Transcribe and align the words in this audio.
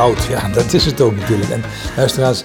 Ja, 0.00 0.06
goud. 0.06 0.24
Ja, 0.24 0.48
dat 0.48 0.72
is 0.72 0.84
het 0.84 1.00
ook 1.00 1.16
natuurlijk. 1.16 1.50
En 1.50 1.62
luisteraars, 1.96 2.44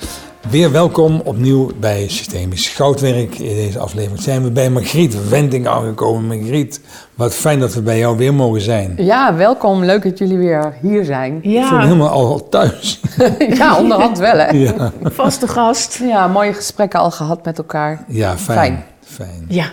weer 0.50 0.72
welkom 0.72 1.22
opnieuw 1.24 1.72
bij 1.80 2.08
Systemisch 2.08 2.68
Goudwerk. 2.70 3.40
In 3.40 3.56
deze 3.56 3.80
aflevering 3.80 4.22
zijn 4.22 4.44
we 4.44 4.52
bij 4.52 4.70
Margriet 4.70 5.30
Wending 5.30 5.68
aangekomen. 5.68 6.26
Margriet, 6.38 6.82
wat 7.14 7.34
fijn 7.34 7.60
dat 7.60 7.74
we 7.74 7.82
bij 7.82 7.98
jou 7.98 8.18
weer 8.18 8.34
mogen 8.34 8.62
zijn. 8.62 8.94
Ja, 8.98 9.36
welkom. 9.36 9.84
Leuk 9.84 10.04
dat 10.04 10.18
jullie 10.18 10.38
weer 10.38 10.74
hier 10.82 11.06
zijn. 11.06 11.36
Ik 11.36 11.42
voel 11.42 11.52
me 11.52 11.60
Ja, 11.60 11.82
helemaal 11.82 12.10
al 12.10 12.50
thuis. 12.50 13.00
ja, 13.58 13.78
onderhand 13.78 14.18
wel 14.18 14.38
hè. 14.38 14.50
Ja, 14.50 14.92
vaste 15.04 15.48
gast. 15.48 16.00
Ja, 16.04 16.28
mooie 16.28 16.54
gesprekken 16.54 17.00
al 17.00 17.12
gehad 17.12 17.46
met 17.46 17.58
elkaar. 17.58 18.04
ja 18.08 18.38
fijn. 18.38 18.86
Fijn. 19.04 19.46
Ja, 19.48 19.70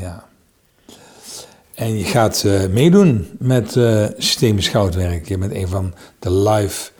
Ja. 0.00 0.24
En 1.74 1.98
je 1.98 2.04
gaat 2.04 2.42
eh, 2.46 2.66
meedoen 2.70 3.28
met 3.38 3.76
eh 3.76 4.04
Systemisch 4.16 4.68
Goudwerk. 4.68 5.28
Je 5.28 5.38
bent 5.38 5.54
een 5.54 5.68
van 5.68 5.94
de 6.18 6.30
live... 6.32 6.90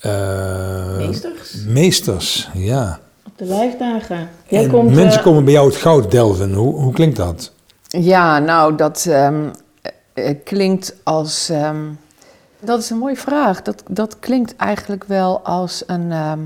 eh, 0.00 0.96
meesters. 0.96 1.64
Meesters, 1.66 2.50
ja. 2.54 2.98
Op 3.26 3.32
de 3.38 3.44
lijfdagen. 3.44 4.28
Jij 4.48 4.64
En 4.64 4.70
komt, 4.70 4.94
mensen 4.94 5.18
eh, 5.18 5.24
komen 5.24 5.44
bij 5.44 5.52
jou 5.52 5.66
het 5.66 5.76
goud 5.76 6.10
delven. 6.10 6.52
Hoe, 6.52 6.80
hoe 6.80 6.92
klinkt 6.92 7.16
dat? 7.16 7.52
Ja, 7.88 8.38
nou, 8.38 8.76
dat 8.76 9.06
ehm, 9.06 9.48
eh, 10.12 10.34
klinkt 10.44 10.94
als. 11.02 11.48
ehm, 11.48 11.84
dat 12.60 12.78
is 12.80 12.90
een 12.90 12.98
mooie 12.98 13.16
vraag. 13.16 13.62
Dat, 13.62 13.82
dat 13.88 14.18
klinkt 14.18 14.56
eigenlijk 14.56 15.04
wel 15.04 15.40
als 15.40 15.82
een, 15.86 16.12
ehm, 16.12 16.40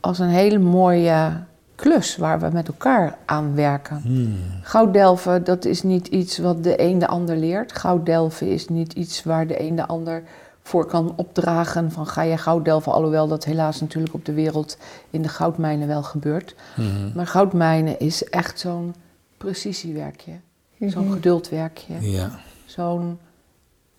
als 0.00 0.18
een 0.18 0.28
hele 0.28 0.58
mooie 0.58 1.32
klus 1.74 2.16
waar 2.16 2.40
we 2.40 2.48
met 2.52 2.68
elkaar 2.68 3.16
aan 3.24 3.54
werken. 3.54 4.00
Hmm. 4.02 4.36
Gouddelven, 4.62 5.44
dat 5.44 5.64
is 5.64 5.82
niet 5.82 6.06
iets 6.06 6.38
wat 6.38 6.64
de 6.64 6.80
een 6.80 6.98
de 6.98 7.06
ander 7.06 7.36
leert. 7.36 7.72
Gouddelven 7.72 8.48
is 8.48 8.68
niet 8.68 8.92
iets 8.92 9.22
waar 9.24 9.46
de 9.46 9.60
een 9.60 9.76
de 9.76 9.86
ander 9.86 10.22
voor 10.66 10.86
kan 10.86 11.12
opdragen 11.16 11.92
van 11.92 12.06
ga 12.06 12.22
je 12.22 12.36
gouddelven, 12.38 12.92
alhoewel 12.92 13.28
dat 13.28 13.44
helaas 13.44 13.80
natuurlijk 13.80 14.14
op 14.14 14.24
de 14.24 14.32
wereld 14.32 14.78
in 15.10 15.22
de 15.22 15.28
goudmijnen 15.28 15.88
wel 15.88 16.02
gebeurt. 16.02 16.54
Mhm. 16.76 17.10
Maar 17.14 17.26
goudmijnen 17.26 17.98
is 17.98 18.24
echt 18.24 18.58
zo'n 18.60 18.94
precisiewerkje, 19.36 20.32
zo'n 20.80 21.12
geduldwerkje, 21.12 22.10
Ja. 22.10 22.38
zo'n 22.64 23.18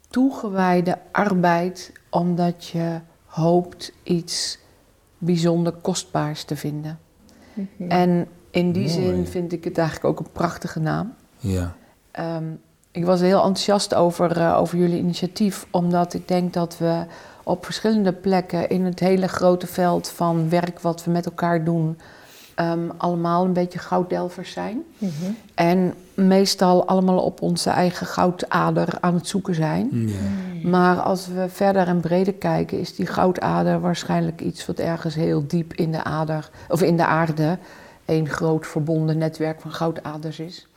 toegewijde 0.10 0.98
arbeid 1.12 1.92
omdat 2.10 2.66
je 2.68 3.00
hoopt 3.26 3.92
iets 4.04 4.60
bijzonder 5.18 5.74
kostbaars 5.74 6.44
te 6.44 6.56
vinden. 6.56 7.00
En 7.88 8.28
in 8.52 8.72
die 8.72 8.88
Mooi. 8.90 8.94
zin 8.94 9.26
vind 9.28 9.52
ik 9.52 9.64
het 9.64 9.78
eigenlijk 9.78 10.08
ook 10.08 10.26
een 10.26 10.32
prachtige 10.32 10.80
naam. 10.80 11.14
Ja. 11.38 11.76
Ehm, 12.12 12.44
ik 12.96 13.06
was 13.06 13.22
heel 13.22 13.38
enthousiast 13.38 13.94
over, 13.94 14.38
eh, 14.38 14.58
over 14.58 14.78
jullie 14.78 14.98
initiatief, 14.98 15.66
omdat 15.72 16.14
ik 16.14 16.28
denk 16.28 16.54
dat 16.54 16.78
we 16.78 17.04
op 17.44 17.66
verschillende 17.66 18.14
plekken 18.14 18.70
in 18.70 18.86
het 18.86 19.00
hele 19.00 19.28
grote 19.28 19.68
veld 19.68 20.10
van 20.10 20.50
werk 20.50 20.80
wat 20.80 21.04
we 21.04 21.12
met 21.12 21.26
elkaar 21.26 21.64
doen, 21.64 21.98
ehm, 22.56 22.90
allemaal 22.98 23.46
een 23.46 23.54
beetje 23.54 23.80
gouddelvers 23.80 24.52
zijn. 24.52 24.84
mhm. 24.98 25.12
En 25.56 25.94
meestal 26.14 26.88
allemaal 26.88 27.20
op 27.20 27.42
onze 27.42 27.70
eigen 27.70 28.08
goudader 28.08 28.88
aan 29.00 29.14
het 29.14 29.28
zoeken 29.28 29.56
zijn. 29.56 29.90
ja. 29.92 30.70
Maar 30.70 31.00
als 31.00 31.28
we 31.28 31.46
verder 31.50 31.88
en 31.88 32.00
breder 32.00 32.34
kijken, 32.34 32.80
is 32.80 32.96
die 32.96 33.06
goudader 33.06 33.80
waarschijnlijk 33.80 34.42
iets 34.42 34.66
wat 34.66 34.80
ergens 34.80 35.16
heel 35.16 35.48
diep 35.48 35.74
in 35.74 35.92
de 35.92 36.04
ader 36.04 36.50
of 36.70 36.82
in 36.82 36.98
de 36.98 37.06
aarde 37.06 37.58
een 38.06 38.30
groot 38.30 38.68
verbonden 38.68 39.18
netwerk 39.18 39.62
van 39.62 39.72
goudaders 39.72 40.40
is. 40.40 40.68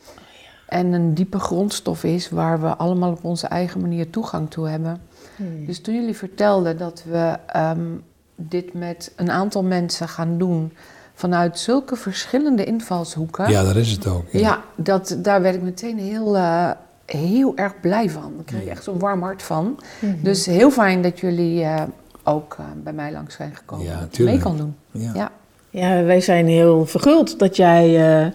En 0.69 0.93
een 0.93 1.15
diepe 1.15 1.39
grondstof 1.39 2.05
is 2.05 2.31
waar 2.31 2.61
we 2.61 2.77
allemaal 2.77 3.11
op 3.11 3.25
onze 3.25 3.47
eigen 3.47 3.81
manier 3.81 4.11
toegang 4.11 4.51
toe 4.51 4.69
hebben. 4.69 5.01
Hmm. 5.37 5.67
Dus 5.67 5.81
toen 5.81 5.95
jullie 5.95 6.17
vertelden 6.17 6.79
dat 6.79 7.03
we 7.11 7.37
ehm, 7.47 7.87
dit 8.35 8.75
met 8.75 9.13
een 9.17 9.31
aantal 9.31 9.63
mensen 9.63 10.09
gaan 10.09 10.39
doen 10.39 10.73
vanuit 11.15 11.59
zulke 11.59 11.97
verschillende 11.97 12.65
invalshoeken. 12.65 13.51
ja, 13.51 13.65
dat 13.65 13.77
is 13.77 13.91
het 13.91 14.07
ook. 14.07 14.25
Ja, 14.31 14.63
dat, 14.77 15.17
daar 15.19 15.43
werd 15.43 15.55
ik 15.55 15.63
meteen 15.63 15.99
heel, 15.99 16.37
eh, 16.37 16.71
heel 17.07 17.57
erg 17.57 17.81
blij 17.81 18.11
van. 18.11 18.33
Daar 18.37 18.45
kreeg 18.45 18.63
ik 18.63 18.69
echt 18.69 18.85
zo'n 18.85 18.99
warm 18.99 19.23
hart 19.23 19.43
van. 19.43 19.79
Mhm. 19.99 20.23
Dus 20.23 20.47
heel 20.47 20.71
fijn 20.71 21.03
dat 21.03 21.21
jullie 21.21 21.63
eh, 21.63 21.83
ook 22.23 22.57
eh, 22.59 22.65
bij 22.83 22.93
mij 22.93 23.13
langs 23.13 23.35
zijn 23.35 23.57
gekomen. 23.57 23.87
Ja, 23.87 24.01
dat 24.01 24.19
ik 24.19 24.25
mee 24.25 24.39
kan 24.39 24.57
doen. 24.57 24.77
Ja. 24.91 25.11
Ja. 25.15 25.31
Ja, 25.71 26.03
wij 26.05 26.21
zijn 26.21 26.47
heel 26.47 26.87
verguld 26.87 27.39
dat 27.39 27.57
jij 27.57 27.87
eh, 27.97 28.27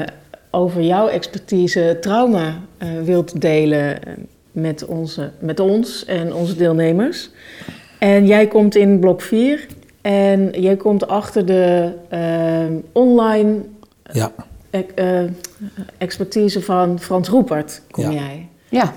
eh, 0.00 0.06
over 0.50 0.82
jouw 0.82 1.08
expertise 1.08 1.96
trauma 2.00 2.54
eh, 2.78 2.88
wilt 3.04 3.40
delen 3.40 4.02
eh, 4.04 4.12
met, 4.52 4.84
onze, 4.86 5.30
met 5.38 5.60
ons 5.60 6.04
en 6.04 6.34
onze 6.34 6.56
deelnemers. 6.56 7.30
En 7.98 8.26
jij 8.26 8.46
komt 8.46 8.74
in 8.74 8.98
blok 9.00 9.22
4 9.22 9.66
en 10.00 10.50
jij 10.60 10.76
komt 10.76 11.08
achter 11.08 11.46
de 11.46 11.92
eh, 12.08 12.66
online 12.92 13.56
Ja. 14.12 14.32
expertise 15.98 16.62
van 16.62 16.98
Frans 17.00 17.28
Roepert, 17.28 17.82
kom 17.90 18.04
Ja. 18.04 18.10
jij. 18.12 18.48
ja, 18.68 18.92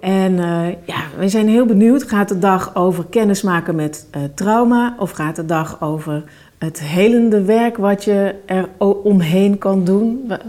En 0.00 0.38
eh, 0.38 0.66
ja, 0.86 1.02
we 1.18 1.28
zijn 1.28 1.48
heel 1.48 1.66
benieuwd. 1.66 2.02
Gaat 2.02 2.28
de 2.28 2.38
dag 2.38 2.74
over 2.74 3.04
kennismaken 3.06 3.74
met 3.74 4.06
eh, 4.10 4.22
trauma? 4.34 4.96
Of 4.98 5.10
gaat 5.10 5.36
de 5.36 5.44
dag 5.44 5.80
over 5.82 6.24
het 6.66 6.80
helende 6.80 7.42
werk 7.42 7.76
wat 7.76 8.04
je 8.04 8.34
er 8.46 8.68
omheen 9.02 9.58
kan 9.58 9.84
doen? 9.84 10.24
We- 10.28 10.40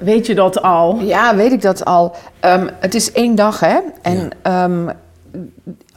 Weet 0.00 0.26
je 0.26 0.34
dat 0.34 0.62
al? 0.62 0.98
Ja, 1.00 1.36
weet 1.36 1.52
ik 1.52 1.62
dat 1.62 1.84
al. 1.84 2.14
Ehm, 2.40 2.68
het 2.80 2.94
is 2.94 3.12
één 3.12 3.34
dag, 3.34 3.60
hè? 3.60 3.78
En 4.02 4.16
Ja. 4.16 4.28
ehm, 4.42 4.88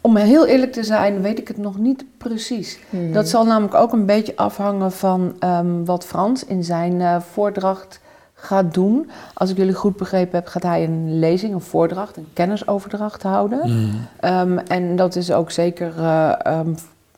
om 0.01 0.15
heel 0.15 0.45
eerlijk 0.45 0.71
te 0.73 0.83
zijn, 0.83 1.21
weet 1.21 1.39
ik 1.39 1.47
het 1.47 1.57
nog 1.57 1.77
niet 1.77 2.05
precies. 2.17 2.79
Hmm. 2.89 3.13
Dat 3.13 3.29
zal 3.29 3.45
namelijk 3.45 3.75
ook 3.75 3.91
een 3.93 4.05
beetje 4.05 4.35
afhangen 4.35 4.91
van 4.91 5.33
ehm, 5.39 5.83
wat 5.85 6.05
Frans 6.05 6.45
in 6.45 6.63
zijn 6.63 7.01
eh, 7.01 7.15
voordracht 7.31 7.99
gaat 8.33 8.73
doen. 8.73 9.09
Als 9.33 9.49
ik 9.49 9.57
jullie 9.57 9.73
goed 9.73 9.97
begrepen 9.97 10.35
heb, 10.35 10.47
gaat 10.47 10.63
hij 10.63 10.83
een 10.83 11.19
lezing, 11.19 11.53
een 11.53 11.61
voordracht, 11.61 12.17
een 12.17 12.27
kennisoverdracht 12.33 13.23
houden. 13.23 13.91
Ehm, 14.19 14.57
en 14.57 14.95
dat 14.95 15.15
is 15.15 15.31
ook 15.31 15.51
zeker 15.51 15.93
eh, 15.97 16.59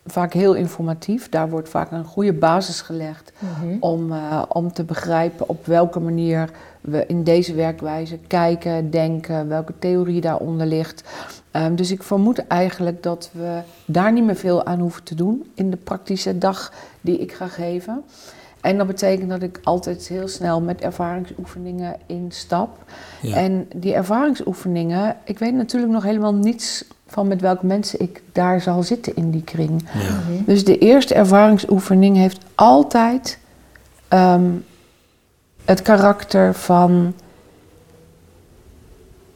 vaak 0.05 0.33
heel 0.33 0.53
informatief. 0.53 1.29
Daar 1.29 1.49
wordt 1.49 1.69
vaak 1.69 1.91
een 1.91 2.05
goede 2.05 2.33
basis 2.33 2.81
gelegd 2.81 3.31
Mhm. 3.39 3.75
om, 3.79 4.11
eh, 4.11 4.41
om 4.47 4.73
te 4.73 4.83
begrijpen 4.83 5.49
op 5.49 5.65
welke 5.65 5.99
manier 5.99 6.49
we 6.81 7.05
in 7.07 7.23
deze 7.23 7.53
werkwijze 7.53 8.17
kijken, 8.27 8.89
denken, 8.89 9.47
welke 9.47 9.73
theorie 9.79 10.21
daaronder 10.21 10.67
ligt. 10.67 11.03
Ehm, 11.51 11.75
dus 11.75 11.91
ik 11.91 12.03
vermoed 12.03 12.47
eigenlijk 12.47 13.03
dat 13.03 13.29
we 13.33 13.59
daar 13.85 14.11
niet 14.11 14.23
meer 14.23 14.35
veel 14.35 14.65
aan 14.65 14.79
hoeven 14.79 15.03
te 15.03 15.15
doen 15.15 15.51
in 15.55 15.69
de 15.69 15.77
praktische 15.77 16.37
dag 16.37 16.73
die 17.01 17.17
ik 17.17 17.31
ga 17.33 17.47
geven. 17.47 18.03
En 18.61 18.77
dat 18.77 18.87
betekent 18.87 19.29
dat 19.29 19.41
ik 19.41 19.59
altijd 19.63 20.07
heel 20.07 20.27
snel 20.27 20.61
met 20.61 20.81
ervaringsoefeningen 20.81 21.95
instap. 22.05 22.77
Ja. 23.21 23.35
En 23.35 23.67
die 23.75 23.93
ervaringsoefeningen, 23.93 25.15
ik 25.23 25.39
weet 25.39 25.53
natuurlijk 25.53 25.93
nog 25.93 26.03
helemaal 26.03 26.33
niets 26.33 26.85
van 27.13 27.27
met 27.27 27.41
welke 27.41 27.65
mensen 27.65 27.99
ik 27.99 28.21
daar 28.31 28.61
zal 28.61 28.83
zitten 28.83 29.15
in 29.15 29.31
die 29.31 29.43
kring. 29.43 29.85
Ja. 29.93 30.41
Dus 30.45 30.65
de 30.65 30.77
eerste 30.77 31.13
ervaringsoefening 31.13 32.17
heeft 32.17 32.39
altijd 32.55 33.37
ehm, 34.07 34.49
het 35.65 35.81
karakter 35.81 36.53
van 36.53 37.13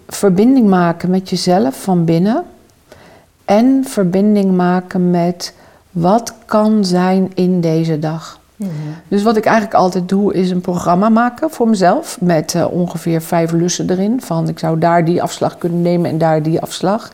verbinding 0.08 0.68
maken 0.70 1.10
met 1.10 1.30
jezelf 1.30 1.82
van 1.82 2.06
binnen 2.06 2.44
en 3.46 3.84
verbinding 3.88 4.56
maken 4.56 5.12
met 5.12 5.54
wat 5.92 6.34
kan 6.46 6.86
zijn 6.86 7.32
in 7.34 7.62
deze 7.62 8.00
dag. 8.00 8.40
Dus 9.08 9.24
wat 9.24 9.38
ik 9.38 9.46
eigenlijk 9.46 9.76
altijd 9.76 10.10
doe, 10.10 10.34
is 10.34 10.50
een 10.50 10.62
programma 10.62 11.10
maken 11.10 11.50
voor 11.50 11.68
mezelf. 11.68 12.22
Met 12.22 12.56
eh, 12.56 12.72
ongeveer 12.72 13.22
vijf 13.22 13.52
lussen 13.52 13.90
erin. 13.90 14.22
Van 14.22 14.48
ik 14.48 14.60
zou 14.60 14.80
daar 14.80 15.06
die 15.06 15.22
afslag 15.22 15.58
kunnen 15.58 15.82
nemen 15.82 16.10
en 16.10 16.18
daar 16.18 16.44
die 16.44 16.62
afslag. 16.62 17.12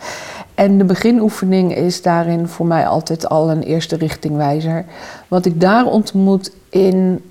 En 0.56 0.78
de 0.78 0.84
beginoefening 0.84 1.76
is 1.76 2.02
daarin 2.02 2.48
voor 2.48 2.66
mij 2.66 2.88
altijd 2.88 3.30
al 3.30 3.50
een 3.52 3.62
eerste 3.64 3.96
richtingwijzer. 3.96 4.86
Wat 5.28 5.46
ik 5.46 5.62
daar 5.62 5.86
ontmoet 5.86 6.52
in 6.70 7.24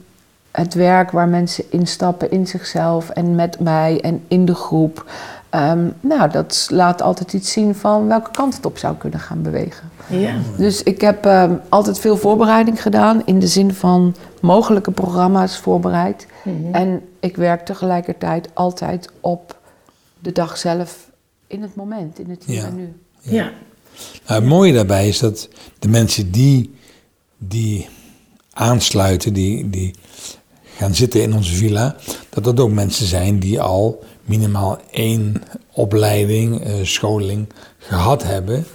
het 0.50 0.74
werk 0.74 1.10
waar 1.10 1.28
mensen 1.28 1.64
instappen 1.70 2.30
in 2.30 2.46
zichzelf 2.46 3.08
en 3.10 3.34
met 3.34 3.60
mij 3.60 4.00
en 4.00 4.22
in 4.28 4.44
de 4.44 4.54
groep. 4.54 5.10
ehm, 5.50 5.88
nou, 6.00 6.30
dat 6.30 6.66
laat 6.70 7.02
altijd 7.02 7.32
iets 7.32 7.52
zien 7.52 7.74
van 7.74 8.06
welke 8.06 8.30
kant 8.30 8.54
het 8.56 8.66
op 8.66 8.78
zou 8.78 8.96
kunnen 8.96 9.20
gaan 9.20 9.42
bewegen. 9.42 9.90
Ja. 10.08 10.34
Dus 10.56 10.82
ik 10.82 11.00
heb 11.00 11.26
ehm, 11.26 11.54
altijd 11.68 11.98
veel 11.98 12.16
voorbereiding 12.16 12.82
gedaan 12.82 13.22
in 13.24 13.38
de 13.38 13.46
zin 13.46 13.74
van 13.74 14.14
mogelijke 14.40 14.90
programma's 14.90 15.58
voorbereid. 15.58 16.26
Mhm. 16.44 16.74
En 16.74 17.02
ik 17.20 17.36
werk 17.36 17.64
tegelijkertijd 17.64 18.48
altijd 18.52 19.10
op 19.20 19.56
de 20.18 20.32
dag 20.32 20.56
zelf 20.56 21.10
in 21.46 21.62
het 21.62 21.74
moment, 21.74 22.18
in 22.18 22.30
het 22.30 22.44
hier 22.44 22.56
Ja. 22.60 22.66
en 22.66 22.74
nu. 22.76 22.92
Ja. 23.22 23.52
Nou, 24.26 24.40
het 24.40 24.44
mooie 24.44 24.72
daarbij 24.72 25.08
is 25.08 25.18
dat 25.18 25.48
de 25.78 25.88
mensen 25.88 26.30
die, 26.30 26.74
die 27.38 27.88
aansluiten, 28.52 29.32
die, 29.32 29.70
die 29.70 29.94
gaan 30.76 30.94
zitten 30.94 31.22
in 31.22 31.34
onze 31.34 31.54
villa, 31.54 31.96
dat 32.28 32.44
dat 32.44 32.60
ook 32.60 32.70
mensen 32.70 33.06
zijn 33.06 33.38
die 33.38 33.60
al 33.60 34.04
minimaal 34.24 34.78
één 34.90 35.42
opleiding, 35.72 36.64
eh, 36.64 36.74
scholing 36.82 37.48
gehad 37.78 38.22
hebben 38.22 38.66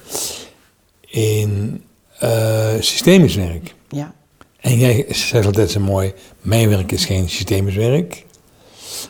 in 1.07 1.81
uh, 2.23 2.67
systemisch 2.79 3.35
werk. 3.35 3.75
Ja. 3.89 4.13
En 4.59 4.77
jij 4.77 5.05
zegt 5.09 5.45
altijd 5.45 5.71
zo 5.71 5.79
mooi, 5.79 6.13
mijn 6.41 6.69
werk 6.69 6.91
is 6.91 7.05
geen 7.05 7.29
systemisch 7.29 7.75
werk. 7.75 8.25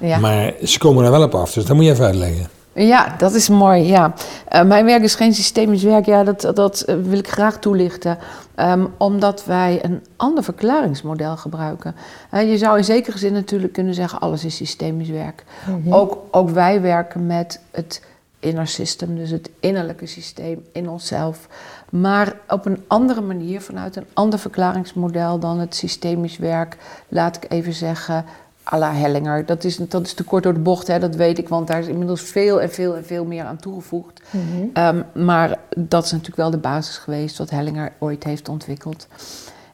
Ja. 0.02 0.20
Maar 0.20 0.54
ze 0.64 0.78
komen 0.78 1.06
er 1.06 1.12
wel 1.12 1.24
op 1.24 1.36
af, 1.36 1.54
dus 1.54 1.66
dat 1.66 1.76
moet 1.76 1.86
je 1.86 1.92
even 1.92 2.06
uitleggen. 2.06 2.50
Ja, 2.78 3.16
dat 3.18 3.34
is 3.34 3.50
mooi. 3.50 3.84
Ja. 3.84 4.14
Uh, 4.52 4.64
mijn 4.64 4.86
werk 4.86 5.04
is 5.04 5.16
geen 5.16 5.34
systemisch 5.34 5.84
werk. 5.84 6.06
Ja, 6.06 6.24
dat, 6.24 6.52
dat 6.56 6.84
uh, 6.88 6.96
wil 6.96 7.18
ik 7.18 7.30
graag 7.30 7.60
toelichten. 7.60 8.18
Um, 8.56 8.94
omdat 8.98 9.46
wij 9.46 9.80
een 9.84 10.04
ander 10.16 10.44
verklaringsmodel 10.44 11.38
gebruiken. 11.38 11.96
Uh, 12.34 12.50
je 12.50 12.58
zou 12.58 12.78
in 12.78 12.84
zekere 12.84 13.18
zin 13.18 13.34
natuurlijk 13.34 13.74
kunnen 13.74 13.94
zeggen: 13.94 14.20
alles 14.20 14.46
is 14.46 14.56
systemisch 14.56 15.10
werk. 15.10 15.44
Mm 15.68 15.82
-hmm. 15.84 15.94
ook, 15.94 16.18
ook 16.32 16.50
wij 16.50 16.82
werken 16.82 17.26
met 17.26 17.60
het 17.72 18.02
inner 18.40 18.68
system, 18.68 19.16
dus 19.16 19.30
het 19.30 19.50
innerlijke 19.60 20.06
systeem 20.06 20.66
in 20.72 20.90
onszelf. 20.90 21.48
Maar 21.90 22.36
op 22.48 22.66
een 22.66 22.84
andere 22.88 23.22
manier, 23.22 23.62
vanuit 23.62 23.96
een 23.96 24.06
ander 24.14 24.40
verklaringsmodel 24.40 25.40
dan 25.40 25.60
het 25.60 25.76
systemisch 25.76 26.38
werk, 26.38 26.78
laat 27.08 27.36
ik 27.36 27.52
even 27.52 27.74
zeggen, 27.74 28.26
à 28.74 28.78
la 28.78 28.94
Hellinger. 28.94 29.46
Dat 29.46 29.64
is, 29.64 29.78
dat 29.78 30.06
is 30.06 30.14
te 30.14 30.24
kort 30.24 30.44
door 30.44 30.54
de 30.54 30.60
bocht, 30.60 30.88
hè, 30.88 31.00
dat 31.00 31.16
weet 31.16 31.38
ik, 31.38 31.50
want 31.50 31.68
daar 31.68 31.80
is 31.80 31.88
inmiddels 31.88 32.22
veel 32.22 32.62
en 32.62 32.70
veel 32.70 32.96
en 32.96 33.06
veel 33.06 33.26
meer 33.26 33.44
aan 33.44 33.58
toegevoegd. 33.58 34.22
Mm 34.30 34.42
-hmm. 34.52 34.86
um, 34.86 35.26
maar 35.26 35.60
dat 35.76 36.06
is 36.06 36.12
natuurlijk 36.12 36.38
wel 36.38 36.50
de 36.50 36.58
basis 36.58 36.98
geweest 36.98 37.38
wat 37.38 37.50
Hellinger 37.50 37.92
ooit 38.00 38.24
heeft 38.24 38.50
ontwikkeld. 38.50 39.08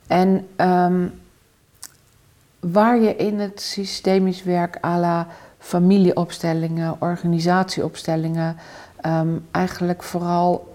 En 0.08 0.48
um, 0.58 1.14
waar 2.60 3.02
je 3.02 3.16
in 3.16 3.40
het 3.40 3.62
systemisch 3.62 4.44
werk 4.44 4.78
à 4.86 5.00
la 5.00 5.28
familieopstellingen, 5.60 6.96
organisatieopstellingen, 7.00 8.58
um, 9.06 9.46
eigenlijk 9.52 10.04
vooral 10.04 10.72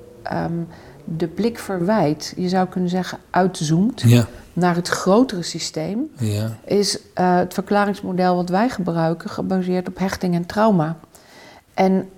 de 1.05 1.27
blik 1.27 1.59
verwijt, 1.59 2.33
je 2.37 2.49
zou 2.49 2.69
kunnen 2.69 2.91
zeggen 2.91 3.19
uitzoomt. 3.31 4.01
Ja 4.01 4.27
naar 4.59 4.75
het 4.75 4.89
grotere 4.89 5.43
systeem, 5.43 6.11
ja. 6.19 6.57
is 6.65 6.97
uh, 6.97 7.37
het 7.37 7.55
verklaringsmodel 7.55 8.37
wat 8.37 8.49
wij 8.49 8.69
gebruiken 8.69 9.31
gebaseerd 9.31 9.89
op 9.89 9.99
hechting 9.99 10.35
en 10.35 10.47
trauma. 10.47 10.97
En 11.75 12.09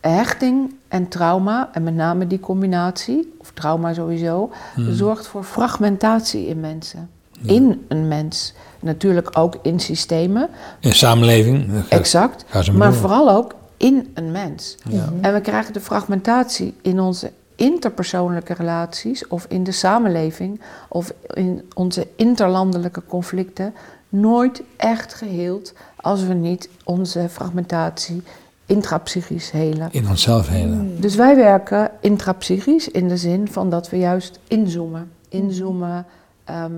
hechting 0.00 0.74
en 0.88 1.08
trauma, 1.08 1.68
en 1.72 1.82
met 1.82 1.94
name 1.94 2.26
die 2.26 2.40
combinatie, 2.40 3.34
of 3.40 3.50
trauma 3.54 3.92
sowieso, 3.94 4.50
Hmm. 4.74 4.92
zorgt 4.94 5.26
voor 5.26 5.44
fragmentatie 5.44 6.46
in 6.46 6.60
mensen. 6.60 7.10
In 7.44 7.84
een 7.88 8.08
mens. 8.08 8.54
Natuurlijk 8.80 9.38
ook 9.38 9.56
in 9.62 9.80
systemen, 9.80 10.48
In 10.80 10.92
samenleving. 10.92 11.70
exact. 11.88 12.44
Maar 12.72 12.90
door. 12.90 12.98
vooral 12.98 13.30
ook 13.30 13.54
in 13.76 14.10
een 14.14 14.30
mens. 14.30 14.76
Ja. 14.88 15.08
En 15.20 15.32
we 15.32 15.40
krijgen 15.40 15.72
de 15.72 15.80
fragmentatie 15.80 16.74
in 16.82 17.00
onze 17.00 17.30
interpersoonlijke 17.56 18.54
relaties 18.54 19.26
of 19.26 19.46
in 19.48 19.64
de 19.64 19.72
samenleving 19.72 20.60
of 20.88 21.12
in 21.34 21.70
onze 21.74 22.06
interlandelijke 22.16 23.02
conflicten 23.06 23.74
nooit 24.08 24.62
echt 24.76 25.14
geheeld 25.14 25.72
als 25.96 26.24
we 26.24 26.34
niet 26.34 26.68
onze 26.84 27.28
fragmentatie 27.28 28.22
intrapsychisch 28.66 29.50
helen. 29.50 29.88
In 29.90 30.08
onszelf 30.08 30.48
helen. 30.48 31.00
Dus 31.00 31.14
wij 31.14 31.36
werken 31.36 31.90
intrapsychisch 32.00 32.88
in 32.88 33.08
de 33.08 33.16
zin 33.16 33.48
van 33.48 33.70
dat 33.70 33.90
we 33.90 33.98
juist 33.98 34.38
inzoomen. 34.48 35.10
Inzoomen 35.28 36.06
ehm, 36.44 36.72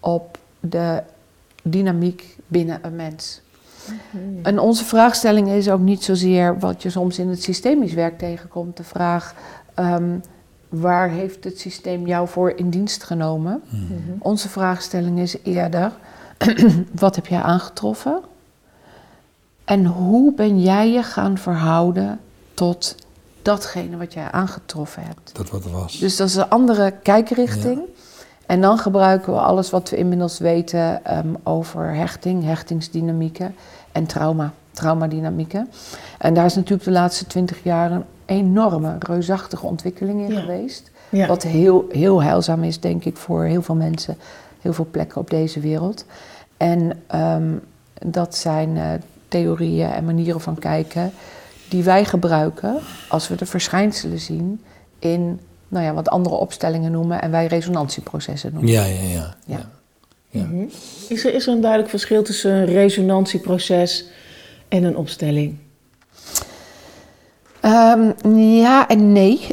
op 0.00 0.38
de 0.60 1.02
dynamiek 1.62 2.36
binnen 2.46 2.78
een 2.82 2.96
mens. 2.96 3.40
En 4.42 4.58
onze 4.58 4.84
vraagstelling 4.84 5.48
is 5.48 5.70
ook 5.70 5.80
niet 5.80 6.04
zozeer 6.04 6.58
wat 6.58 6.82
je 6.82 6.90
soms 6.90 7.18
in 7.18 7.28
het 7.28 7.42
systemisch 7.42 7.92
werk 7.92 8.18
tegenkomt. 8.18 8.76
De 8.76 8.84
vraag, 8.84 9.34
ehm, 9.78 10.18
waar 10.68 11.08
heeft 11.08 11.44
het 11.44 11.58
systeem 11.58 12.06
jou 12.06 12.28
voor 12.28 12.50
in 12.50 12.70
dienst 12.70 13.02
genomen? 13.02 13.62
Onze 14.18 14.48
vraagstelling 14.48 15.18
is 15.18 15.36
eerder, 15.42 15.92
wat 16.92 17.16
heb 17.16 17.26
jij 17.26 17.40
aangetroffen? 17.40 18.20
En 19.64 19.84
hoe 19.84 20.32
ben 20.34 20.60
jij 20.60 20.90
je 20.92 21.02
gaan 21.02 21.38
verhouden 21.38 22.20
tot 22.54 22.94
datgene 23.42 23.96
wat 23.96 24.12
jij 24.12 24.30
aangetroffen 24.30 25.02
hebt? 25.02 25.30
Dat 25.32 25.50
wat 25.50 25.64
er 25.64 25.70
was. 25.70 25.98
Dus 25.98 26.16
dat 26.16 26.28
is 26.28 26.34
een 26.34 26.48
andere 26.48 26.94
kijkrichting. 27.02 27.80
En 28.46 28.60
dan 28.60 28.78
gebruiken 28.78 29.32
we 29.32 29.38
alles 29.38 29.70
wat 29.70 29.90
we 29.90 29.96
inmiddels 29.96 30.38
weten 30.38 31.04
ehm, 31.04 31.34
over 31.42 31.94
hechting, 31.94 32.44
hechtingsdynamieken 32.44 33.54
en 33.92 34.06
trauma, 34.06 34.52
traumadynamieken. 34.70 35.70
En 36.18 36.34
daar 36.34 36.44
is 36.44 36.54
natuurlijk 36.54 36.84
de 36.84 36.90
laatste 36.90 37.26
twintig 37.26 37.62
jaar 37.62 37.90
een 37.90 38.04
enorme, 38.28 38.96
reusachtige 38.98 39.66
ontwikkeling 39.66 40.20
in 40.20 40.32
Ja. 40.34 40.40
geweest. 40.40 40.90
Ja. 41.08 41.26
Wat 41.26 41.42
heel, 41.42 41.86
heel 41.90 42.22
heilzaam 42.22 42.62
is, 42.64 42.80
denk 42.80 43.04
ik, 43.04 43.16
voor 43.16 43.44
heel 43.44 43.62
veel 43.62 43.74
mensen, 43.74 44.16
heel 44.60 44.72
veel 44.72 44.86
plekken 44.90 45.20
op 45.20 45.30
deze 45.30 45.60
wereld. 45.60 46.04
En 46.56 46.92
ehm, 47.06 47.52
dat 48.06 48.36
zijn 48.36 48.76
eh, 48.76 48.84
theorieën 49.28 49.90
en 49.90 50.04
manieren 50.04 50.40
van 50.40 50.58
kijken 50.58 51.12
die 51.68 51.82
wij 51.82 52.04
gebruiken 52.04 52.78
als 53.08 53.28
we 53.28 53.34
de 53.36 53.46
verschijnselen 53.46 54.18
zien 54.20 54.60
in 54.98 55.40
nou 55.68 55.84
ja, 55.84 55.94
wat 55.94 56.08
andere 56.08 56.34
opstellingen 56.34 56.92
noemen 56.92 57.22
en 57.22 57.30
wij 57.30 57.46
resonantieprocessen 57.46 58.52
noemen. 58.52 58.72
Ja, 58.72 58.84
ja, 58.84 59.00
ja. 59.02 59.34
Ja. 59.46 59.68
ja. 60.30 60.44
Mhm. 60.44 60.64
Is, 61.08 61.24
er, 61.24 61.34
is 61.34 61.46
er 61.46 61.52
een 61.54 61.60
duidelijk 61.60 61.90
verschil 61.90 62.22
tussen 62.22 62.52
een 62.52 62.64
resonantieproces 62.64 64.04
en 64.68 64.84
een 64.84 64.96
opstelling? 64.96 65.56
Ehm, 67.60 68.36
ja 68.36 68.88
en 68.88 69.12
nee. 69.12 69.46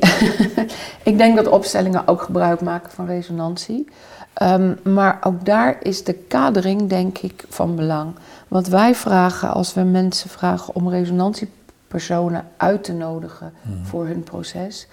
ik 1.04 1.18
denk 1.18 1.36
dat 1.36 1.48
opstellingen 1.48 2.08
ook 2.08 2.22
gebruik 2.22 2.62
maken 2.62 2.92
van 2.92 3.06
resonantie. 3.06 3.88
Ehm, 4.34 4.74
maar 4.84 5.18
ook 5.22 5.46
daar 5.46 5.78
is 5.82 6.04
de 6.04 6.14
kadering, 6.14 6.90
denk 6.90 7.18
ik, 7.18 7.44
van 7.50 7.76
belang. 7.76 8.16
Wat 8.48 8.68
wij 8.68 8.96
vragen 8.96 9.50
als 9.50 9.74
we 9.74 9.82
mensen 9.82 10.30
vragen 10.30 10.76
om 10.76 10.90
resonantiepersonen 10.90 12.46
uit 12.58 12.84
te 12.84 12.94
nodigen 12.94 13.54
voor 13.84 14.06
hun 14.06 14.24
proces, 14.24 14.88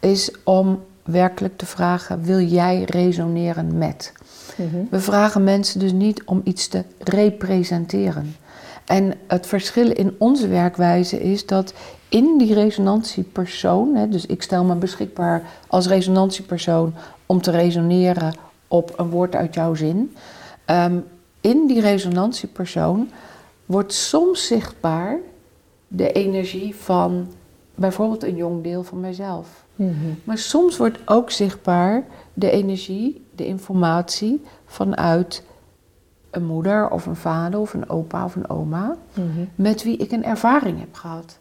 is 0.00 0.32
om 0.44 0.82
werkelijk 1.04 1.56
te 1.56 1.66
vragen: 1.66 2.22
wil 2.22 2.40
jij 2.40 2.82
resoneren 2.82 3.78
met? 3.78 4.12
We 4.90 5.00
vragen 5.00 5.44
mensen 5.44 5.80
dus 5.80 5.92
niet 5.92 6.24
om 6.24 6.40
iets 6.44 6.68
te 6.68 6.84
representeren. 6.98 8.36
En 8.84 9.14
het 9.26 9.46
verschil 9.46 9.90
in 9.90 10.14
onze 10.18 10.48
werkwijze 10.48 11.22
is 11.22 11.46
dat 11.46 11.72
in 12.08 12.38
die 12.38 12.54
resonantiepersoon, 12.54 13.94
hè, 13.94 14.08
dus 14.08 14.26
ik 14.26 14.42
stel 14.42 14.64
me 14.64 14.74
beschikbaar 14.74 15.42
als 15.66 15.86
resonantiepersoon 15.86 16.94
om 17.26 17.40
te 17.40 17.50
resoneren 17.50 18.34
op 18.68 18.98
een 18.98 19.10
woord 19.10 19.34
uit 19.34 19.54
jouw 19.54 19.74
zin. 19.74 20.16
Ehm, 20.64 20.98
in 21.40 21.66
die 21.66 21.80
resonantiepersoon 21.80 23.10
wordt 23.66 23.92
soms 23.92 24.46
zichtbaar 24.46 25.18
de 25.88 26.12
energie 26.12 26.74
van 26.74 27.28
bijvoorbeeld 27.74 28.22
een 28.22 28.36
jong 28.36 28.62
deel 28.62 28.82
van 28.82 29.00
mijzelf. 29.00 29.64
Maar 30.24 30.38
soms 30.38 30.76
wordt 30.76 30.98
ook 31.04 31.30
zichtbaar 31.30 32.04
de 32.34 32.50
energie, 32.50 33.24
de 33.34 33.46
informatie 33.46 34.44
vanuit 34.66 35.42
een 36.30 36.44
moeder 36.44 36.90
of 36.90 37.06
een 37.06 37.16
vader 37.16 37.60
of 37.60 37.74
een 37.74 37.88
opa 37.88 38.24
of 38.24 38.36
een 38.36 38.50
oma 38.50 38.96
met 39.54 39.82
wie 39.82 39.96
ik 39.96 40.12
een 40.12 40.24
ervaring 40.24 40.78
heb 40.78 40.94
gehad. 40.94 41.38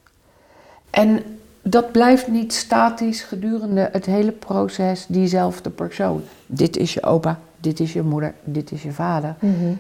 En 0.90 1.24
dat 1.62 1.92
blijft 1.92 2.28
niet 2.28 2.54
statisch 2.54 3.22
gedurende 3.22 3.90
het 3.92 4.06
hele 4.06 4.32
proces 4.32 5.06
diezelfde 5.08 5.70
persoon. 5.70 6.22
Dit 6.46 6.78
is 6.78 6.94
je 6.94 7.04
opa, 7.04 7.40
dit 7.60 7.80
is 7.80 7.94
je 7.94 8.02
moeder, 8.02 8.34
dit 8.44 8.72
is 8.72 8.84
je 8.84 8.92
vader. 8.92 9.36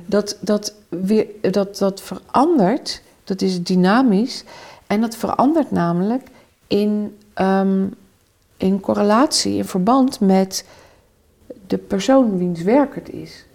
Dat, 0.05 0.37
dat, 0.39 0.73
weer, 0.89 1.25
dat, 1.41 1.77
dat 1.77 2.01
verandert, 2.01 3.01
dat 3.23 3.41
is 3.41 3.63
dynamisch. 3.63 4.43
En 4.87 5.01
dat 5.01 5.15
verandert 5.15 5.71
namelijk 5.71 6.27
in, 6.67 7.17
ehm, 7.33 7.85
in 8.57 8.79
correlatie, 8.79 9.55
in 9.55 9.65
verband 9.65 10.19
met 10.19 10.65
de 11.67 11.77
persoon 11.77 12.37
wiens 12.37 12.61
werk 12.61 12.95
het 12.95 13.09
is. 13.09 13.45